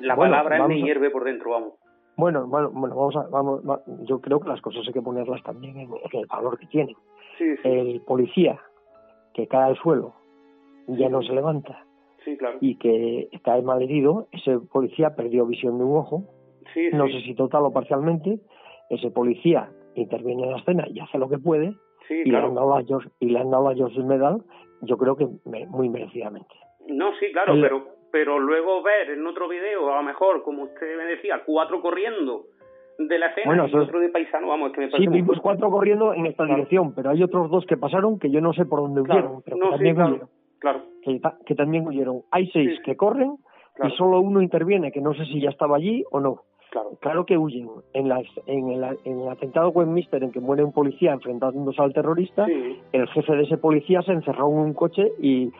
la 0.00 0.14
palabra 0.14 0.68
me 0.68 0.80
hierve 0.80 1.10
por 1.10 1.24
dentro, 1.24 1.52
vamos. 1.52 1.72
Bueno, 2.16 2.46
bueno, 2.46 2.70
bueno, 2.70 2.94
vamos 2.94 3.16
a, 3.16 3.26
vamos, 3.28 3.62
yo 4.02 4.20
creo 4.20 4.38
que 4.38 4.48
las 4.48 4.60
cosas 4.60 4.86
hay 4.86 4.92
que 4.92 5.02
ponerlas 5.02 5.42
también 5.42 5.76
en, 5.78 5.90
el 6.12 6.26
valor 6.26 6.58
que 6.58 6.66
tienen. 6.66 6.94
El 7.64 8.02
policía 8.02 8.60
que 9.32 9.48
cae 9.48 9.70
al 9.70 9.76
suelo 9.78 10.14
ya 10.86 11.08
no 11.08 11.22
se 11.22 11.32
levanta 11.32 11.84
y 12.60 12.76
que 12.78 13.28
cae 13.42 13.62
mal 13.62 13.82
herido, 13.82 14.28
ese 14.32 14.58
policía 14.58 15.14
perdió 15.14 15.46
visión 15.46 15.78
de 15.78 15.84
un 15.84 15.96
ojo, 15.96 16.24
no 16.92 17.06
sé 17.06 17.20
si 17.22 17.34
total 17.34 17.64
o 17.64 17.72
parcialmente, 17.72 18.40
ese 18.90 19.10
policía 19.10 19.70
interviene 19.94 20.44
en 20.44 20.50
la 20.52 20.58
escena 20.58 20.84
y 20.88 21.00
hace 21.00 21.18
lo 21.18 21.28
que 21.28 21.38
puede. 21.38 21.74
Y, 22.10 22.30
le 22.30 22.36
han 22.36 22.54
dado 22.54 22.76
a 22.76 22.84
George, 22.84 23.08
y 23.18 23.26
le 23.30 23.38
han 23.38 23.50
dado 23.50 23.68
a 23.68 23.74
George 23.74 24.02
Medal, 24.02 24.42
yo 24.82 24.98
creo 24.98 25.16
que 25.16 25.26
muy 25.46 25.88
merecidamente. 25.88 26.54
No, 26.86 27.14
sí, 27.18 27.32
claro, 27.32 27.54
pero 27.62 27.94
pero 28.14 28.38
luego 28.38 28.80
ver 28.80 29.10
en 29.10 29.26
otro 29.26 29.48
video, 29.48 29.92
a 29.92 29.96
lo 29.96 30.04
mejor, 30.04 30.44
como 30.44 30.62
usted 30.62 30.96
me 30.96 31.04
decía, 31.04 31.42
cuatro 31.44 31.80
corriendo 31.80 32.44
de 32.96 33.18
la 33.18 33.26
escena 33.26 33.66
y 33.66 33.74
otro 33.74 33.98
de 33.98 34.08
paisano, 34.08 34.46
vamos, 34.46 34.70
que 34.70 34.82
me 34.82 34.90
Sí, 34.92 35.08
vimos 35.08 35.40
cuatro 35.40 35.68
corriendo 35.68 36.14
en 36.14 36.26
esta 36.26 36.44
dirección, 36.44 36.94
pero 36.94 37.10
hay 37.10 37.24
otros 37.24 37.50
dos 37.50 37.66
que 37.66 37.76
pasaron 37.76 38.20
que 38.20 38.30
yo 38.30 38.40
no 38.40 38.52
sé 38.52 38.66
por 38.66 38.82
dónde 38.82 39.00
huyeron, 39.00 39.42
pero 39.44 39.56
que 39.56 39.68
también. 39.68 39.94
Claro. 39.96 40.28
Que, 41.44 41.54
también 41.54 41.86
huyeron. 41.86 42.22
Hay 42.30 42.48
seis 42.50 42.80
que 42.84 42.96
corren 42.96 43.36
y 43.82 43.90
solo 43.96 44.20
uno 44.20 44.40
interviene, 44.40 44.92
que 44.92 45.00
no 45.00 45.14
sé 45.14 45.24
si 45.26 45.40
ya 45.40 45.50
estaba 45.50 45.76
allí 45.76 46.04
o 46.10 46.20
no. 46.20 46.42
Claro. 46.70 46.98
claro 47.00 47.24
que 47.24 47.38
huyen. 47.38 47.68
En, 47.92 48.08
la, 48.08 48.20
en, 48.46 48.70
el, 48.70 48.98
en 49.04 49.20
el 49.20 49.28
atentado 49.28 49.68
Westminster, 49.68 50.24
en 50.24 50.32
que 50.32 50.40
muere 50.40 50.64
un 50.64 50.72
policía 50.72 51.12
enfrentándose 51.12 51.80
al 51.80 51.92
terrorista, 51.92 52.46
el 52.92 53.08
jefe 53.08 53.36
de 53.36 53.42
ese 53.44 53.58
policía 53.58 54.02
se 54.02 54.10
encerró 54.10 54.48
en 54.48 54.58
un 54.58 54.74
coche 54.74 55.12
y 55.20 55.52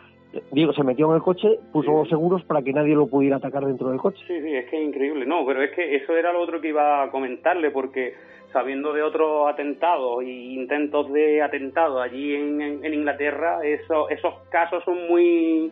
digo, 0.53 0.73
se 0.73 0.83
metió 0.83 1.09
en 1.11 1.17
el 1.17 1.23
coche, 1.23 1.61
puso 1.73 1.93
los 1.93 2.09
seguros 2.09 2.43
para 2.45 2.63
que 2.63 2.73
nadie 2.73 2.95
lo 2.95 3.07
pudiera 3.07 3.37
atacar 3.37 3.65
dentro 3.65 3.91
del 3.91 3.99
coche. 3.99 4.23
Sí, 4.27 4.41
sí, 4.41 4.55
es 4.55 4.69
que 4.69 4.81
es 4.81 4.89
increíble. 4.89 5.27
No, 5.27 5.45
pero 5.47 5.63
es 5.63 5.71
que 5.73 5.97
eso 5.97 6.17
era 6.17 6.33
lo 6.33 6.41
otro 6.41 6.61
que 6.61 6.69
iba 6.69 7.03
a 7.03 7.11
comentarle, 7.11 7.71
porque 7.71 8.15
sabiendo 8.55 8.95
de 8.95 9.03
otros 9.03 9.47
atentados 9.47 10.23
e 10.23 10.31
intentos 10.31 11.13
de 11.13 11.43
atentado 11.43 12.01
allí 12.01 12.35
en, 12.35 12.63
en, 12.63 12.95
Inglaterra, 12.95 13.59
eso, 13.63 14.09
esos 14.09 14.33
casos 14.49 14.83
son 14.85 15.07
muy... 15.09 15.71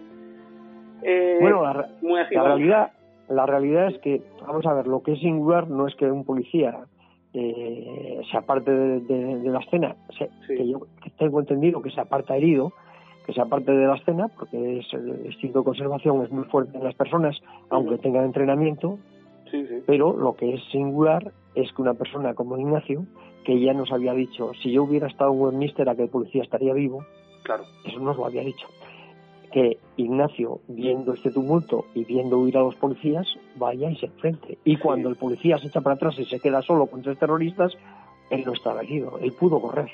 Eh, 1.02 1.38
bueno, 1.40 1.62
la, 1.62 1.88
la 2.30 2.44
realidad 2.44 2.92
la 3.32 3.46
realidad 3.46 3.88
es 3.88 3.98
que, 3.98 4.20
vamos 4.46 4.66
a 4.66 4.74
ver, 4.74 4.86
lo 4.86 5.02
que 5.02 5.12
es 5.12 5.20
singular 5.20 5.68
no 5.68 5.86
es 5.86 5.94
que 5.96 6.10
un 6.10 6.24
policía 6.24 6.80
eh, 7.32 8.20
se 8.30 8.36
aparte 8.36 8.70
de, 8.70 9.40
la 9.44 9.60
escena, 9.60 9.96
que 10.46 10.68
yo 10.68 10.80
tengo 11.18 11.40
entendido 11.40 11.80
que 11.80 11.90
se 11.90 12.00
aparta 12.00 12.36
herido, 12.36 12.72
que 13.24 13.32
se 13.32 13.40
aparte 13.40 13.72
de 13.72 13.86
la 13.86 13.94
escena, 13.94 14.28
porque 14.28 14.80
es, 14.80 14.92
el 14.92 15.26
instinto 15.26 15.60
de 15.60 15.64
conservación 15.64 16.22
es 16.22 16.30
muy 16.30 16.44
fuerte 16.44 16.76
en 16.76 16.84
las 16.84 16.94
personas, 16.94 17.40
aunque 17.70 17.98
tengan 17.98 18.24
entrenamiento, 18.24 18.98
pero 19.86 20.16
lo 20.16 20.34
que 20.34 20.54
es 20.54 20.62
singular 20.70 21.32
es 21.54 21.72
que 21.72 21.82
una 21.82 21.94
persona 21.94 22.34
como 22.34 22.58
Ignacio, 22.58 23.04
que 23.44 23.60
ya 23.60 23.72
nos 23.74 23.92
había 23.92 24.14
dicho, 24.14 24.52
si 24.62 24.72
yo 24.72 24.84
hubiera 24.84 25.06
estado 25.06 25.32
en 25.32 25.40
Westminster, 25.40 25.88
a 25.88 25.94
que 25.94 26.04
el 26.04 26.08
policía 26.08 26.42
estaría 26.42 26.72
vivo, 26.72 27.04
claro. 27.42 27.64
eso 27.84 27.98
nos 27.98 28.16
lo 28.16 28.26
había 28.26 28.42
dicho 28.42 28.66
que 29.52 29.78
Ignacio, 29.96 30.60
viendo 30.66 31.12
este 31.12 31.30
tumulto 31.30 31.84
y 31.94 32.04
viendo 32.04 32.38
huir 32.38 32.56
a 32.56 32.62
los 32.62 32.74
policías, 32.76 33.26
vaya 33.56 33.90
y 33.90 33.96
se 33.96 34.06
enfrente. 34.06 34.58
Y 34.64 34.78
cuando 34.78 35.08
el 35.08 35.16
policía 35.16 35.58
se 35.58 35.68
echa 35.68 35.82
para 35.82 35.94
atrás 35.94 36.18
y 36.18 36.24
se 36.24 36.40
queda 36.40 36.62
solo 36.62 36.86
con 36.86 37.02
tres 37.02 37.18
terroristas, 37.18 37.76
él 38.30 38.42
no 38.44 38.52
estaba 38.54 38.82
herido, 38.82 39.18
él 39.20 39.32
pudo 39.38 39.60
correr. 39.60 39.90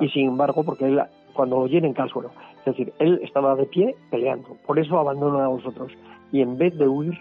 Y 0.00 0.08
sin 0.08 0.28
embargo, 0.28 0.64
porque 0.64 0.86
él, 0.86 1.02
cuando 1.34 1.58
lo 1.58 1.66
llenen 1.66 1.92
cae 1.92 2.04
al 2.04 2.10
suelo. 2.10 2.30
Es 2.60 2.64
decir, 2.66 2.92
él 2.98 3.20
estaba 3.22 3.54
de 3.56 3.66
pie 3.66 3.96
peleando, 4.10 4.56
por 4.66 4.78
eso 4.78 4.98
abandona 4.98 5.44
a 5.44 5.48
los 5.48 5.66
otros. 5.66 5.92
Y 6.32 6.40
en 6.40 6.56
vez 6.56 6.78
de 6.78 6.88
huir, 6.88 7.18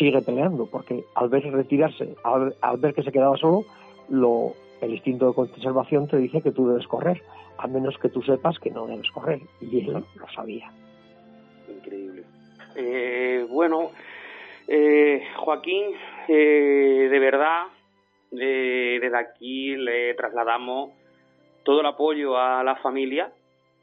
sigue 0.00 0.20
peleando, 0.22 0.66
porque 0.66 1.04
al 1.14 1.28
ver 1.28 1.44
retirarse, 1.44 2.16
al, 2.24 2.56
al 2.60 2.76
ver 2.78 2.94
que 2.94 3.02
se 3.02 3.12
quedaba 3.12 3.36
solo, 3.36 3.64
lo, 4.08 4.54
el 4.80 4.92
instinto 4.94 5.28
de 5.28 5.34
conservación 5.34 6.08
te 6.08 6.16
dice 6.16 6.42
que 6.42 6.50
tú 6.50 6.66
debes 6.66 6.86
correr 6.88 7.22
a 7.62 7.66
menos 7.66 7.96
que 7.98 8.08
tú 8.08 8.22
sepas 8.22 8.58
que 8.58 8.70
no 8.70 8.86
debes 8.86 9.10
correr. 9.10 9.40
Y 9.60 9.80
él 9.80 9.92
lo 9.92 10.28
sabía. 10.34 10.70
Increíble. 11.68 12.24
Eh, 12.74 13.46
bueno, 13.50 13.90
eh, 14.66 15.22
Joaquín, 15.36 15.94
eh, 16.28 17.08
de 17.10 17.18
verdad, 17.18 17.64
desde 18.30 19.16
aquí 19.16 19.76
le 19.76 20.14
trasladamos 20.14 20.92
todo 21.62 21.80
el 21.80 21.86
apoyo 21.86 22.38
a 22.38 22.64
la 22.64 22.76
familia, 22.76 23.30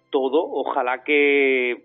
todo. 0.10 0.44
Ojalá 0.44 1.04
que, 1.04 1.84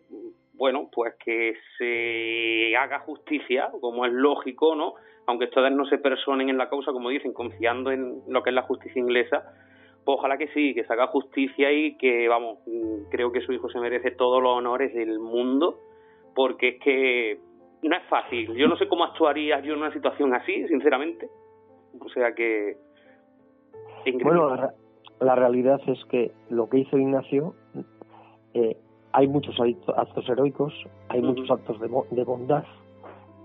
bueno, 0.62 0.88
pues 0.92 1.14
que 1.16 1.57
se 1.77 2.77
haga 2.77 3.01
justicia, 3.01 3.68
como 3.81 4.07
es 4.07 4.12
lógico, 4.12 4.77
¿no? 4.77 4.94
Aunque 5.27 5.46
ustedes 5.46 5.72
no 5.72 5.85
se 5.87 5.98
personen 5.98 6.51
en 6.51 6.57
la 6.57 6.68
causa, 6.68 6.92
como 6.92 7.09
dicen, 7.09 7.33
confiando 7.33 7.90
en 7.90 8.22
lo 8.29 8.44
que 8.44 8.51
es 8.51 8.55
la 8.55 8.62
justicia 8.62 9.01
inglesa, 9.01 9.42
pues 10.05 10.18
ojalá 10.18 10.38
que 10.38 10.46
sí, 10.55 10.72
que 10.72 10.85
se 10.85 10.92
haga 10.92 11.09
justicia 11.09 11.72
y 11.72 11.96
que, 11.96 12.29
vamos, 12.29 12.61
mm, 12.64 13.11
creo 13.11 13.33
que 13.33 13.40
su 13.40 13.53
hijo 13.53 13.68
se 13.70 13.81
merece 13.81 14.12
todos 14.12 14.40
los 14.40 14.57
honores 14.57 14.94
del 14.94 15.18
mundo, 15.18 15.81
porque 16.33 16.68
es 16.68 16.81
que 16.81 17.40
no 17.83 17.96
es 17.96 18.05
fácil. 18.09 18.55
Yo 18.55 18.68
no 18.68 18.77
sé 18.77 18.87
cómo 18.87 19.03
actuaría 19.03 19.59
yo 19.62 19.72
en 19.72 19.81
una 19.81 19.92
situación 19.92 20.33
así, 20.33 20.68
sinceramente. 20.68 21.29
O 21.98 22.09
sea 22.11 22.37
que... 22.37 22.77
Bueno, 24.22 24.57
la, 25.18 25.35
realidad 25.35 25.81
es 25.88 26.05
que 26.05 26.31
lo 26.51 26.68
que 26.68 26.79
hizo 26.79 26.96
Ignacio, 26.98 27.57
eh, 28.55 28.77
hay 29.12 29.29
muchos 29.29 29.57
actos 29.96 30.29
heroicos, 30.29 30.72
hay 31.09 31.20
muchos 31.20 31.51
actos 31.51 31.79
de, 31.81 32.25
bondad, 32.25 32.64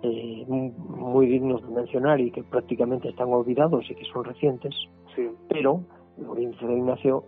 eh, 0.04 0.46
muy 0.48 1.28
dignos 1.28 1.62
de 1.62 1.76
mencionar 1.76 2.20
y 2.20 2.32
que 2.32 2.44
prácticamente 2.44 3.10
están 3.10 3.32
olvidados 3.32 3.90
y 3.90 3.96
que 3.96 4.06
son 4.06 4.24
recientes, 4.24 4.74
sí. 5.16 5.30
pero 5.50 5.82
Lorenzo 6.18 6.68
de 6.68 6.74
Ignacio, 6.74 7.24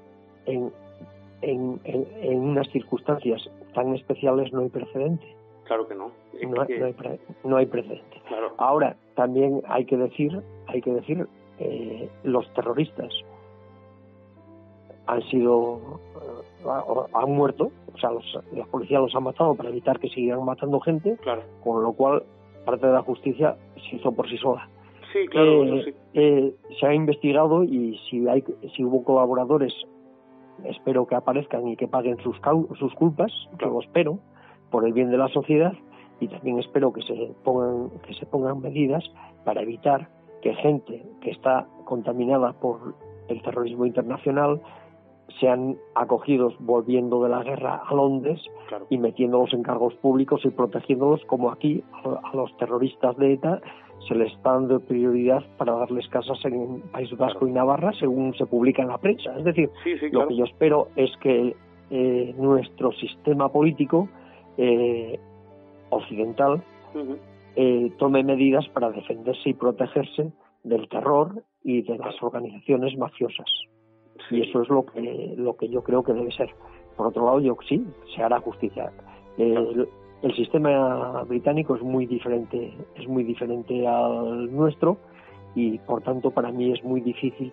en, 0.45 0.71
en, 1.41 1.79
en, 1.83 2.39
unas 2.39 2.69
circunstancias 2.69 3.49
tan 3.73 3.93
especiales 3.95 4.51
no 4.53 4.61
hay 4.61 4.69
precedente. 4.69 5.25
Claro 5.65 5.87
que 5.87 5.95
no. 5.95 6.11
no, 7.43 7.57
hay, 7.57 7.65
precedente. 7.67 8.21
Ahora, 8.57 8.95
también 9.15 9.61
hay 9.67 9.85
que 9.85 9.97
decir, 9.97 10.41
hay 10.67 10.81
que 10.81 10.91
decir, 10.91 11.27
eh, 11.59 12.09
los 12.23 12.51
terroristas 12.53 13.13
han 15.05 15.21
sido, 15.29 15.99
han 17.13 17.31
muerto, 17.31 17.71
o 17.93 17.97
sea, 17.97 18.11
los, 18.11 18.25
la 18.53 18.65
policía 18.65 18.99
los 18.99 19.15
ha 19.15 19.19
matado 19.19 19.55
para 19.55 19.69
evitar 19.69 19.99
que 19.99 20.09
siguieran 20.09 20.43
matando 20.43 20.79
gente, 20.79 21.17
claro. 21.21 21.43
con 21.63 21.83
lo 21.83 21.93
cual 21.93 22.23
parte 22.65 22.87
de 22.87 22.93
la 22.93 23.01
justicia 23.01 23.55
se 23.75 23.95
hizo 23.95 24.11
por 24.11 24.29
sí 24.29 24.37
sola. 24.37 24.69
Sí, 25.13 25.27
claro, 25.27 25.63
eh, 25.65 25.95
eh, 26.13 26.55
se 26.79 26.85
ha 26.85 26.93
investigado 26.93 27.63
y 27.63 27.97
si 28.09 28.27
hay, 28.27 28.43
si 28.75 28.83
hubo 28.83 29.03
colaboradores, 29.03 29.73
espero 30.65 31.07
que 31.07 31.15
aparezcan 31.15 31.67
y 31.67 31.75
que 31.75 31.87
paguen 31.87 32.17
sus 32.17 32.39
sus 32.77 32.93
culpas, 32.93 33.31
que 33.57 33.65
lo 33.65 33.79
espero, 33.79 34.19
por 34.69 34.85
el 34.85 34.93
bien 34.93 35.09
de 35.09 35.17
la 35.17 35.27
sociedad 35.29 35.73
y 36.19 36.27
también 36.27 36.59
espero 36.59 36.91
que 36.93 37.01
se 37.01 37.33
pongan 37.43 37.89
que 38.05 38.13
se 38.13 38.25
pongan 38.25 38.59
medidas 38.61 39.03
para 39.45 39.61
evitar 39.61 40.09
que 40.41 40.53
gente 40.55 41.03
que 41.21 41.31
está 41.31 41.67
contaminada 41.85 42.53
por 42.53 42.95
el 43.29 43.41
terrorismo 43.41 43.85
internacional 43.85 44.61
sean 45.39 45.77
acogidos 45.95 46.53
volviendo 46.59 47.23
de 47.23 47.29
la 47.29 47.43
guerra 47.43 47.81
a 47.85 47.93
Londres 47.93 48.41
y 48.89 48.97
metiéndolos 48.97 49.53
en 49.53 49.63
cargos 49.63 49.93
públicos 49.95 50.41
y 50.43 50.49
protegiéndolos 50.49 51.23
como 51.25 51.51
aquí 51.51 51.83
a 52.03 52.35
los 52.35 52.55
terroristas 52.57 53.17
de 53.17 53.33
ETA 53.33 53.61
se 54.07 54.15
les 54.15 54.31
está 54.31 54.53
dando 54.53 54.79
prioridad 54.79 55.43
para 55.57 55.73
darles 55.73 56.07
casas 56.07 56.39
en 56.45 56.81
País 56.91 57.09
Vasco 57.17 57.47
y 57.47 57.51
Navarra 57.51 57.91
según 57.99 58.33
se 58.35 58.45
publica 58.45 58.81
en 58.81 58.87
la 58.87 58.97
prensa. 58.97 59.37
Es 59.37 59.43
decir, 59.43 59.69
lo 60.11 60.27
que 60.27 60.37
yo 60.37 60.45
espero 60.45 60.87
es 60.95 61.11
que 61.17 61.55
eh, 61.91 62.35
nuestro 62.37 62.91
sistema 62.93 63.49
político 63.49 64.07
eh, 64.57 65.19
occidental 65.89 66.63
eh, 67.55 67.91
tome 67.97 68.23
medidas 68.23 68.67
para 68.69 68.91
defenderse 68.91 69.49
y 69.49 69.53
protegerse 69.53 70.31
del 70.63 70.87
terror 70.87 71.43
y 71.63 71.81
de 71.81 71.97
las 71.97 72.21
organizaciones 72.21 72.97
mafiosas. 72.97 73.49
Y 74.29 74.41
eso 74.41 74.61
es 74.61 74.69
lo 74.69 74.85
que, 74.85 75.33
lo 75.37 75.55
que 75.55 75.69
yo 75.69 75.83
creo 75.83 76.03
que 76.03 76.13
debe 76.13 76.31
ser. 76.31 76.49
Por 76.95 77.07
otro 77.07 77.25
lado, 77.25 77.39
yo 77.39 77.57
sí, 77.67 77.85
se 78.15 78.21
hará 78.21 78.39
justicia 78.39 78.91
el 80.21 80.35
sistema 80.35 81.23
británico 81.23 81.75
es 81.75 81.81
muy 81.81 82.05
diferente, 82.05 82.73
es 82.95 83.07
muy 83.07 83.23
diferente 83.23 83.87
al 83.87 84.53
nuestro 84.53 84.97
y 85.55 85.77
por 85.79 86.01
tanto 86.01 86.31
para 86.31 86.51
mí 86.51 86.71
es 86.73 86.83
muy 86.83 87.01
difícil 87.01 87.51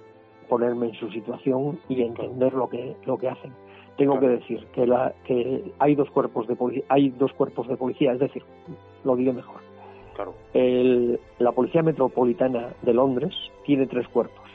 ponerme 0.48 0.86
en 0.86 0.94
su 0.94 1.10
situación 1.10 1.78
y 1.88 2.02
entender 2.02 2.52
lo 2.54 2.68
que 2.68 2.96
lo 3.04 3.18
que 3.18 3.28
hacen. 3.28 3.52
Tengo 3.96 4.20
que 4.20 4.28
decir 4.28 4.66
que 4.74 4.86
la 4.86 5.14
que 5.24 5.72
hay 5.78 5.94
dos 5.94 6.10
cuerpos 6.10 6.46
de 6.48 6.56
policía, 6.56 6.84
hay 6.88 7.10
dos 7.10 7.32
cuerpos 7.32 7.66
de 7.68 7.76
policía, 7.76 8.12
es 8.12 8.18
decir, 8.18 8.42
lo 9.04 9.16
digo 9.16 9.32
mejor. 9.32 9.60
Claro. 10.14 10.32
la 11.38 11.52
policía 11.52 11.82
metropolitana 11.82 12.72
de 12.80 12.94
Londres 12.94 13.34
tiene 13.66 13.86
tres 13.86 14.08
cuerpos. 14.08 14.45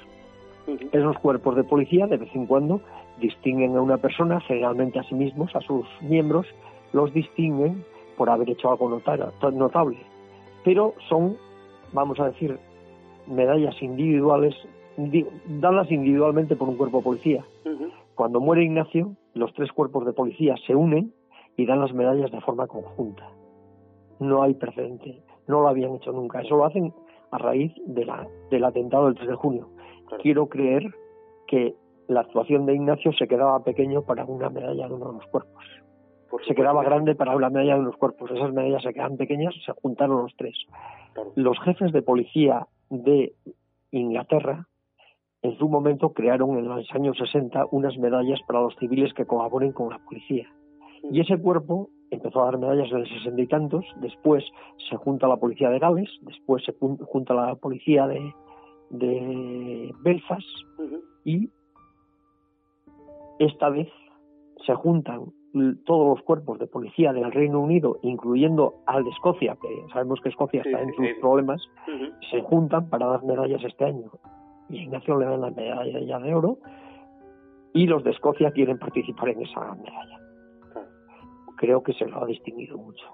Esos 0.92 1.18
cuerpos 1.20 1.56
de 1.56 1.64
policía 1.64 2.08
de 2.08 2.18
vez 2.18 2.30
en 2.36 2.46
cuando 2.46 2.82
distinguen 3.20 3.76
a 3.76 3.82
una 3.82 3.98
persona, 3.98 4.40
generalmente 4.42 5.00
a 5.00 5.04
sí 5.04 5.16
mismos, 5.16 5.56
a 5.56 5.62
sus 5.62 5.86
miembros, 6.02 6.46
los 6.94 7.14
distinguen 7.14 7.84
por 8.18 8.30
haber 8.30 8.50
hecho 8.50 8.70
algo 8.70 8.90
notable. 8.90 9.98
Pero 10.64 10.94
son, 11.10 11.38
vamos 11.94 12.20
a 12.20 12.30
decir, 12.30 12.60
medallas 13.28 13.82
individuales, 13.82 14.56
dadas 15.48 15.92
individualmente 15.92 16.56
por 16.56 16.70
un 16.70 16.78
cuerpo 16.78 16.98
de 16.98 17.04
policía. 17.04 17.46
Cuando 18.16 18.40
muere 18.40 18.64
Ignacio, 18.64 19.16
los 19.34 19.54
tres 19.54 19.72
cuerpos 19.72 20.06
de 20.06 20.14
policía 20.14 20.56
se 20.68 20.76
unen 20.76 21.14
y 21.58 21.66
dan 21.66 21.80
las 21.80 21.94
medallas 21.94 22.32
de 22.32 22.42
forma 22.42 22.68
conjunta. 22.68 23.28
No 24.20 24.44
hay 24.44 24.54
precedente, 24.54 25.24
no 25.48 25.62
lo 25.62 25.68
habían 25.68 25.96
hecho 25.96 26.12
nunca. 26.12 26.42
Eso 26.42 26.56
lo 26.56 26.66
hacen 26.66 26.94
a 27.32 27.38
raíz 27.38 27.74
de 27.86 28.06
la, 28.06 28.28
del 28.52 28.64
atentado 28.64 29.06
del 29.06 29.16
3 29.16 29.30
de 29.30 29.36
junio. 29.36 29.70
Quiero 30.20 30.48
creer 30.50 30.84
que 31.48 31.76
la 32.08 32.22
actuación 32.22 32.66
de 32.66 32.76
Ignacio 32.76 33.14
se 33.14 33.28
quedaba 33.28 33.64
pequeño 33.64 34.04
para 34.04 34.26
una 34.26 34.50
medalla 34.50 34.88
de 34.88 34.94
uno 34.94 35.08
de 35.08 35.14
los 35.20 35.28
cuerpos 35.28 35.64
se 36.48 36.56
quedaba 36.56 36.84
grande 36.84 37.16
para 37.16 37.36
la 37.36 37.50
medalla 37.50 37.78
de 37.78 37.84
los 37.84 37.98
cuerpos. 37.98 38.32
Esas 38.32 38.54
medallas 38.54 38.84
se 38.84 38.94
quedan 38.94 39.18
pequeñas, 39.18 39.54
se 39.66 39.74
juntaron 39.74 40.24
los 40.24 40.36
tres. 40.36 40.56
Los 41.36 41.60
jefes 41.60 41.92
de 41.92 42.02
policía 42.02 42.68
de 42.90 43.34
Inglaterra 43.92 44.68
en 45.42 45.58
su 45.58 45.68
momento 45.68 46.14
crearon 46.14 46.58
en 46.58 46.68
los 46.68 46.90
años 46.92 47.18
60 47.18 47.68
unas 47.72 47.98
medallas 47.98 48.40
para 48.48 48.62
los 48.62 48.76
civiles 48.78 49.14
que 49.14 49.26
colaboren 49.26 49.72
con 49.72 49.90
la 49.90 50.00
policía. 50.00 50.48
Y 51.12 51.20
ese 51.20 51.38
cuerpo 51.38 51.90
empezó 52.12 52.42
a 52.42 52.46
dar 52.46 52.60
medallas 52.60 52.92
en 52.92 52.98
el 52.98 53.10
sesenta 53.10 53.42
y 53.42 53.48
tantos, 53.48 53.86
después 54.02 54.44
se 54.90 54.96
junta 54.98 55.28
la 55.28 55.38
policía 55.38 55.70
de 55.70 55.80
Gales, 55.80 56.10
después 56.22 56.64
se 56.64 56.74
junta 56.74 57.34
la 57.34 57.56
policía 57.56 58.06
de, 58.06 58.34
de 58.92 59.94
Belfast 60.02 60.48
y 61.24 61.50
esta 63.40 63.70
vez 63.70 63.88
se 64.66 64.76
juntan 64.76 65.32
todos 65.86 66.16
los 66.16 66.24
cuerpos 66.24 66.60
de 66.60 66.68
policía 66.68 67.12
del 67.12 67.32
Reino 67.32 67.60
Unido, 67.60 68.00
incluyendo 68.04 68.76
al 68.86 69.04
de 69.04 69.10
Escocia, 69.10 69.58
que 69.62 69.68
sabemos 69.92 70.22
que 70.22 70.30
Escocia 70.30 70.62
está 70.62 70.82
en 70.82 70.94
sus 70.94 71.08
problemas, 71.20 71.62
se 72.30 72.42
juntan 72.42 72.90
para 72.90 73.08
dar 73.08 73.24
medallas 73.24 73.64
este 73.64 73.86
año. 73.86 74.12
Y 74.70 74.80
a 74.80 74.84
Ignacio 74.84 75.18
le 75.18 75.26
dan 75.26 75.42
la 75.42 75.52
medalla 75.52 76.20
de 76.20 76.34
oro 76.34 76.60
y 77.74 77.88
los 77.88 78.04
de 78.04 78.12
Escocia 78.12 78.52
quieren 78.52 78.78
participar 78.78 79.30
en 79.30 79.42
esa 79.42 79.76
medalla. 79.76 80.20
Creo 81.58 81.84
que 81.84 81.94
se 81.94 82.06
lo 82.06 82.24
ha 82.24 82.26
distinguido 82.26 82.78
mucho. 82.78 83.06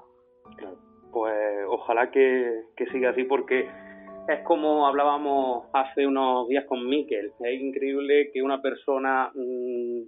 Pues 1.11 1.65
ojalá 1.69 2.11
que, 2.11 2.65
que 2.75 2.85
siga 2.87 3.09
así 3.09 3.23
porque 3.23 3.67
es 4.27 4.39
como 4.43 4.87
hablábamos 4.87 5.65
hace 5.73 6.05
unos 6.05 6.47
días 6.47 6.65
con 6.65 6.87
Miquel. 6.87 7.31
Es 7.39 7.61
increíble 7.61 8.29
que 8.33 8.41
una 8.41 8.61
persona 8.61 9.31
mm, 9.33 10.01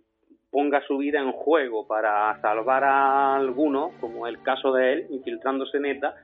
ponga 0.51 0.81
su 0.87 0.97
vida 0.97 1.19
en 1.19 1.31
juego 1.31 1.87
para 1.87 2.39
salvar 2.41 2.83
a 2.83 3.35
alguno, 3.35 3.91
como 4.01 4.27
el 4.27 4.41
caso 4.41 4.73
de 4.73 4.93
él, 4.93 5.07
infiltrándose 5.09 5.77
en 5.77 5.85
ETA, 5.85 6.15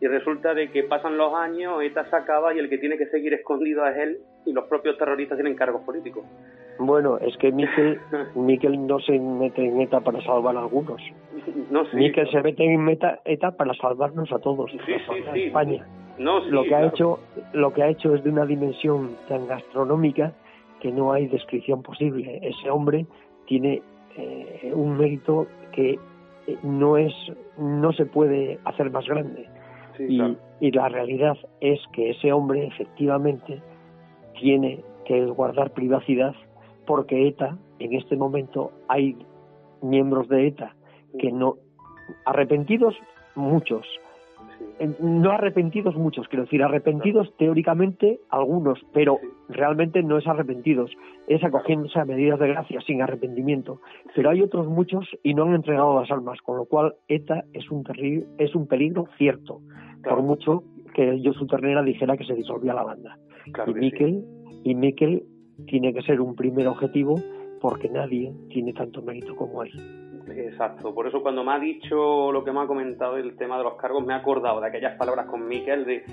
y 0.00 0.06
resulta 0.06 0.54
de 0.54 0.70
que 0.70 0.84
pasan 0.84 1.16
los 1.16 1.34
años, 1.34 1.82
ETA 1.82 2.08
se 2.08 2.16
acaba 2.16 2.54
y 2.54 2.58
el 2.58 2.68
que 2.68 2.78
tiene 2.78 2.96
que 2.96 3.06
seguir 3.06 3.32
escondido 3.34 3.86
es 3.86 3.96
él 3.96 4.18
y 4.44 4.52
los 4.52 4.64
propios 4.64 4.98
terroristas 4.98 5.36
tienen 5.36 5.54
cargos 5.54 5.82
políticos. 5.82 6.24
Bueno, 6.78 7.18
es 7.18 7.36
que 7.36 7.52
Miquel, 7.52 8.00
Miquel 8.34 8.86
no 8.86 8.98
se 9.00 9.18
mete 9.18 9.64
en 9.64 9.80
ETA 9.80 10.00
para 10.00 10.20
salvar 10.22 10.56
a 10.56 10.60
algunos. 10.60 11.00
No, 11.70 11.84
Miquel 11.92 12.28
se 12.30 12.42
mete 12.42 12.64
en 12.64 12.88
ETA 12.88 13.50
para 13.52 13.74
salvarnos 13.74 14.32
a 14.32 14.38
todos, 14.38 14.70
sí, 14.72 14.78
sí, 15.32 15.42
España. 15.44 15.86
No, 16.18 16.40
lo 16.40 16.62
que 16.64 16.74
ha 16.74 16.86
hecho, 16.86 17.18
lo 17.52 17.72
que 17.72 17.82
ha 17.82 17.88
hecho 17.88 18.14
es 18.14 18.22
de 18.22 18.30
una 18.30 18.46
dimensión 18.46 19.16
tan 19.28 19.46
gastronómica 19.46 20.32
que 20.80 20.92
no 20.92 21.12
hay 21.12 21.26
descripción 21.26 21.82
posible. 21.82 22.40
Ese 22.42 22.70
hombre 22.70 23.06
tiene 23.46 23.82
eh, 24.16 24.70
un 24.74 24.96
mérito 24.96 25.46
que 25.72 25.98
eh, 26.46 26.58
no 26.62 26.96
es 26.96 27.12
no 27.58 27.92
se 27.92 28.06
puede 28.06 28.58
hacer 28.64 28.90
más 28.90 29.06
grande. 29.06 29.48
Y, 29.98 30.20
y, 30.60 30.72
la 30.72 30.88
realidad 30.88 31.36
es 31.60 31.80
que 31.92 32.10
ese 32.10 32.32
hombre 32.32 32.66
efectivamente 32.66 33.62
tiene 34.40 34.80
que 35.04 35.24
guardar 35.26 35.70
privacidad 35.70 36.34
porque 36.84 37.28
ETA 37.28 37.56
en 37.78 37.94
este 37.94 38.16
momento 38.16 38.72
hay 38.88 39.16
miembros 39.82 40.28
de 40.28 40.48
ETA 40.48 40.74
que 41.18 41.30
no 41.30 41.56
arrepentidos 42.24 42.96
muchos 43.36 43.86
no 45.00 45.30
arrepentidos 45.30 45.94
muchos, 45.96 46.28
quiero 46.28 46.44
decir, 46.44 46.62
arrepentidos 46.62 47.32
teóricamente 47.36 48.20
algunos, 48.30 48.78
pero 48.92 49.18
realmente 49.48 50.02
no 50.02 50.18
es 50.18 50.26
arrepentidos, 50.26 50.90
es 51.26 51.42
acogiéndose 51.44 51.98
a 51.98 52.04
medidas 52.04 52.38
de 52.38 52.48
gracia 52.48 52.80
sin 52.82 53.02
arrepentimiento. 53.02 53.80
Pero 54.14 54.30
hay 54.30 54.42
otros 54.42 54.66
muchos 54.68 55.06
y 55.22 55.34
no 55.34 55.44
han 55.44 55.54
entregado 55.54 56.00
las 56.00 56.10
almas, 56.10 56.40
con 56.42 56.56
lo 56.56 56.66
cual 56.66 56.94
ETA 57.08 57.44
es 57.52 57.70
un, 57.70 57.84
es 58.38 58.54
un 58.54 58.66
peligro 58.66 59.06
cierto, 59.16 59.60
por 60.02 60.22
mucho 60.22 60.64
que 60.94 61.20
su 61.36 61.46
Ternera 61.46 61.82
dijera 61.82 62.16
que 62.16 62.24
se 62.24 62.34
disolvía 62.34 62.74
la 62.74 62.84
banda. 62.84 63.18
y 63.66 63.74
Miquel, 63.74 64.24
y 64.62 64.74
Miquel 64.74 65.24
tiene 65.66 65.92
que 65.92 66.02
ser 66.02 66.20
un 66.20 66.34
primer 66.34 66.68
objetivo 66.68 67.20
porque 67.60 67.88
nadie 67.88 68.32
tiene 68.48 68.72
tanto 68.72 69.02
mérito 69.02 69.34
como 69.36 69.62
él. 69.62 70.03
Exacto, 70.36 70.94
por 70.94 71.06
eso 71.06 71.22
cuando 71.22 71.44
me 71.44 71.52
ha 71.52 71.58
dicho 71.58 72.32
lo 72.32 72.44
que 72.44 72.52
me 72.52 72.60
ha 72.60 72.66
comentado 72.66 73.16
el 73.16 73.36
tema 73.36 73.58
de 73.58 73.64
los 73.64 73.74
cargos, 73.74 74.04
me 74.04 74.12
he 74.12 74.16
acordado 74.16 74.60
de 74.60 74.68
aquellas 74.68 74.96
palabras 74.96 75.26
con 75.26 75.46
Miquel 75.46 75.84
de 75.84 76.04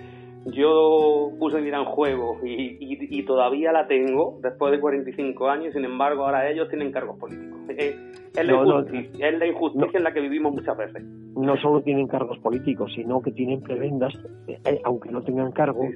yo 0.45 1.31
puse 1.39 1.57
mi 1.57 1.65
vida 1.65 1.77
en 1.77 1.85
juego 1.85 2.39
y, 2.43 2.77
y, 2.79 3.23
todavía 3.25 3.71
la 3.71 3.87
tengo 3.87 4.39
después 4.41 4.71
de 4.71 4.79
45 4.79 5.47
años, 5.47 5.73
sin 5.73 5.85
embargo 5.85 6.25
ahora 6.25 6.49
ellos 6.49 6.67
tienen 6.67 6.91
cargos 6.91 7.17
políticos. 7.19 7.59
Es, 7.77 7.95
la, 8.33 9.45
injusticia, 9.45 9.97
en 9.97 10.03
la 10.03 10.13
que 10.13 10.21
vivimos 10.21 10.53
muchas 10.53 10.75
veces. 10.75 11.03
No 11.03 11.55
solo 11.57 11.81
tienen 11.81 12.07
cargos 12.07 12.39
políticos, 12.39 12.91
sino 12.95 13.21
que 13.21 13.31
tienen 13.31 13.61
prebendas, 13.61 14.13
eh, 14.47 14.81
aunque 14.83 15.11
no 15.11 15.21
tengan 15.21 15.51
cargo, 15.51 15.87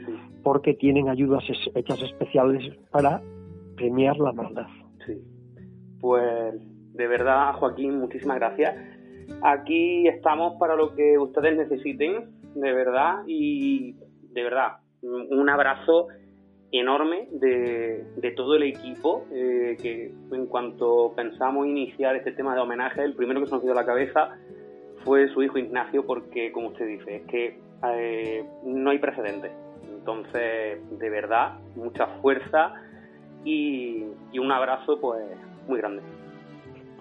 porque 0.43 0.75
tienen 0.75 1.09
ayudas 1.09 1.43
hechas 1.73 2.01
especiales 2.03 2.71
para 2.91 3.21
premiar 3.75 4.17
la 4.17 4.31
maldad. 4.31 4.67
Sí. 5.05 5.13
Pues 5.99 6.53
de 6.95 7.07
verdad, 7.07 7.53
Joaquín, 7.53 7.99
muchísimas 7.99 8.37
gracias. 8.37 8.75
Aquí 9.41 10.07
estamos 10.07 10.57
para 10.59 10.75
lo 10.75 10.95
que 10.95 11.17
ustedes 11.17 11.57
necesiten, 11.57 12.29
de 12.55 12.73
verdad, 12.73 13.23
y 13.27 13.95
de 14.31 14.43
verdad, 14.43 14.77
un 15.01 15.49
abrazo 15.49 16.07
enorme 16.71 17.27
de, 17.31 18.33
todo 18.35 18.55
el 18.55 18.63
equipo, 18.63 19.25
eh, 19.31 19.77
que 19.81 20.11
en 20.31 20.45
cuanto 20.47 21.13
pensamos 21.15 21.67
iniciar 21.67 22.15
este 22.15 22.31
tema 22.31 22.55
de 22.55 22.61
homenaje, 22.61 23.03
el 23.03 23.13
primero 23.13 23.39
que 23.41 23.47
se 23.47 23.53
nos 23.53 23.63
dio 23.63 23.71
a 23.71 23.75
la 23.75 23.85
cabeza 23.85 24.37
fue 25.03 25.27
su 25.29 25.43
hijo 25.43 25.57
Ignacio, 25.57 26.05
porque, 26.05 26.51
como 26.51 26.69
usted 26.69 26.87
dice, 26.87 27.17
es 27.17 27.23
que 27.27 27.59
eh, 27.93 28.45
no 28.63 28.89
hay 28.89 28.99
precedentes. 28.99 29.51
Entonces, 29.83 30.79
de 30.99 31.09
verdad, 31.09 31.59
mucha 31.75 32.07
fuerza 32.21 32.73
y, 33.43 34.05
y 34.31 34.39
un 34.39 34.51
abrazo, 34.51 34.99
pues, 34.99 35.23
muy 35.67 35.79
grande. 35.79 36.01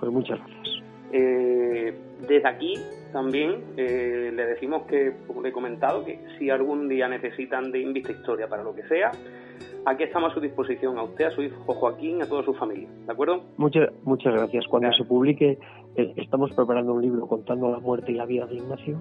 Pues 0.05 0.13
muchas 0.13 0.39
gracias. 0.39 0.83
Eh, 1.13 1.95
desde 2.29 2.47
aquí 2.47 2.75
también 3.11 3.65
eh, 3.79 4.31
le 4.35 4.45
decimos 4.45 4.83
que, 4.83 5.15
como 5.27 5.41
le 5.41 5.49
he 5.49 5.53
comentado, 5.53 6.05
que 6.05 6.21
si 6.39 6.51
algún 6.51 6.89
día 6.89 7.09
necesitan 7.09 7.73
de 7.73 7.81
Invista 7.81 8.13
Historia 8.13 8.47
para 8.47 8.63
lo 8.63 8.75
que 8.75 8.83
sea, 8.83 9.13
aquí 9.87 10.03
estamos 10.03 10.31
a 10.31 10.35
su 10.35 10.41
disposición, 10.41 10.99
a 10.99 11.05
usted, 11.05 11.25
a 11.25 11.31
su 11.31 11.43
hijo 11.43 11.73
Joaquín, 11.73 12.21
a 12.21 12.27
toda 12.27 12.45
su 12.45 12.53
familia, 12.53 12.87
¿de 13.07 13.11
acuerdo? 13.11 13.45
Muchas, 13.57 13.89
muchas 14.03 14.35
gracias. 14.35 14.67
Cuando 14.67 14.93
se 14.93 15.05
publique, 15.05 15.59
eh, 15.97 16.13
estamos 16.17 16.53
preparando 16.53 16.93
un 16.93 17.01
libro 17.01 17.27
contando 17.27 17.71
la 17.71 17.79
muerte 17.79 18.13
y 18.13 18.17
la 18.17 18.27
vida 18.27 18.45
de 18.47 18.57
Ignacio 18.57 19.01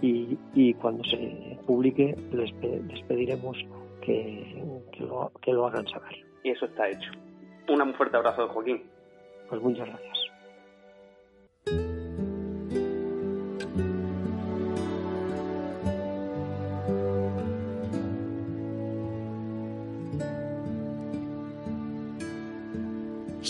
y, 0.00 0.36
y, 0.54 0.74
cuando 0.74 1.04
se 1.04 1.56
publique 1.68 2.16
les, 2.32 2.50
pediremos 3.04 3.56
que, 4.00 4.60
que, 4.90 5.04
lo, 5.04 5.30
que 5.40 5.52
lo 5.52 5.68
hagan 5.68 5.86
saber. 5.86 6.16
Y 6.42 6.50
eso 6.50 6.66
está 6.66 6.88
hecho. 6.88 7.12
Un 7.68 7.94
fuerte 7.94 8.16
abrazo 8.16 8.42
de 8.42 8.48
Joaquín. 8.48 8.82
Pues 9.48 9.62
muchas 9.62 9.86
gracias. 9.86 10.21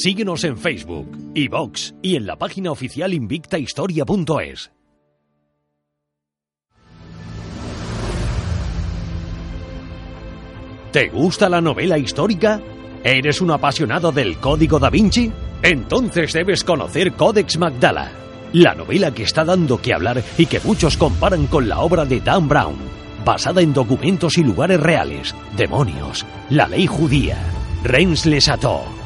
Síguenos 0.03 0.43
en 0.43 0.59
Facebook, 0.59 1.17
iVox 1.33 1.95
y 2.03 2.17
en 2.17 2.27
la 2.27 2.35
página 2.35 2.73
oficial 2.73 3.15
invictahistoria.es. 3.15 4.73
¿Te 10.91 11.09
gusta 11.09 11.49
la 11.49 11.61
novela 11.61 11.99
histórica? 11.99 12.61
¿Eres 13.05 13.41
un 13.41 13.53
apasionado 13.53 14.11
del 14.11 14.39
Código 14.39 14.81
da 14.81 14.91
Vinci? 14.91 15.31
Entonces 15.63 16.33
debes 16.33 16.65
conocer 16.65 17.13
Codex 17.13 17.57
Magdala, 17.59 18.11
la 18.55 18.75
novela 18.75 19.15
que 19.15 19.23
está 19.23 19.45
dando 19.45 19.81
que 19.81 19.95
hablar 19.95 20.21
y 20.37 20.47
que 20.47 20.59
muchos 20.65 20.97
comparan 20.97 21.47
con 21.47 21.69
la 21.69 21.79
obra 21.79 22.05
de 22.05 22.21
Dan 22.21 22.49
Brown, 22.49 22.75
basada 23.25 23.63
en 23.63 23.73
documentos 23.73 24.37
y 24.37 24.43
lugares 24.43 24.81
reales, 24.81 25.33
demonios, 25.57 26.27
la 26.51 26.67
ley 26.67 26.89
judía, 26.89 27.39
Reims 27.85 28.27
les 28.27 28.49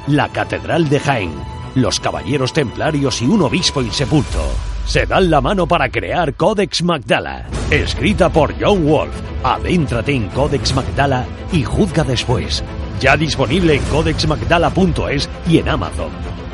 la 0.07 0.29
Catedral 0.29 0.89
de 0.89 1.01
Jaén, 1.01 1.33
los 1.75 1.99
Caballeros 1.99 2.53
Templarios 2.53 3.23
y 3.23 3.27
un 3.27 3.43
obispo 3.43 3.81
insepulto. 3.81 4.51
Se 4.85 5.07
dan 5.07 5.31
la 5.31 5.41
mano 5.41 5.67
para 5.67 5.89
crear 5.89 6.35
Codex 6.35 6.83
Magdala, 6.83 7.47
escrita 7.71 8.29
por 8.29 8.55
John 8.61 8.87
Wolf. 8.87 9.15
Adéntrate 9.43 10.13
en 10.13 10.29
Codex 10.29 10.75
Magdala 10.75 11.25
y 11.53 11.65
juzga 11.65 12.05
después. 12.05 12.63
Ya 13.01 13.17
disponible 13.17 13.75
en 13.75 13.83
codexmagdala.es 13.85 15.29
y 15.49 15.59
en 15.59 15.69
Amazon. 15.69 16.46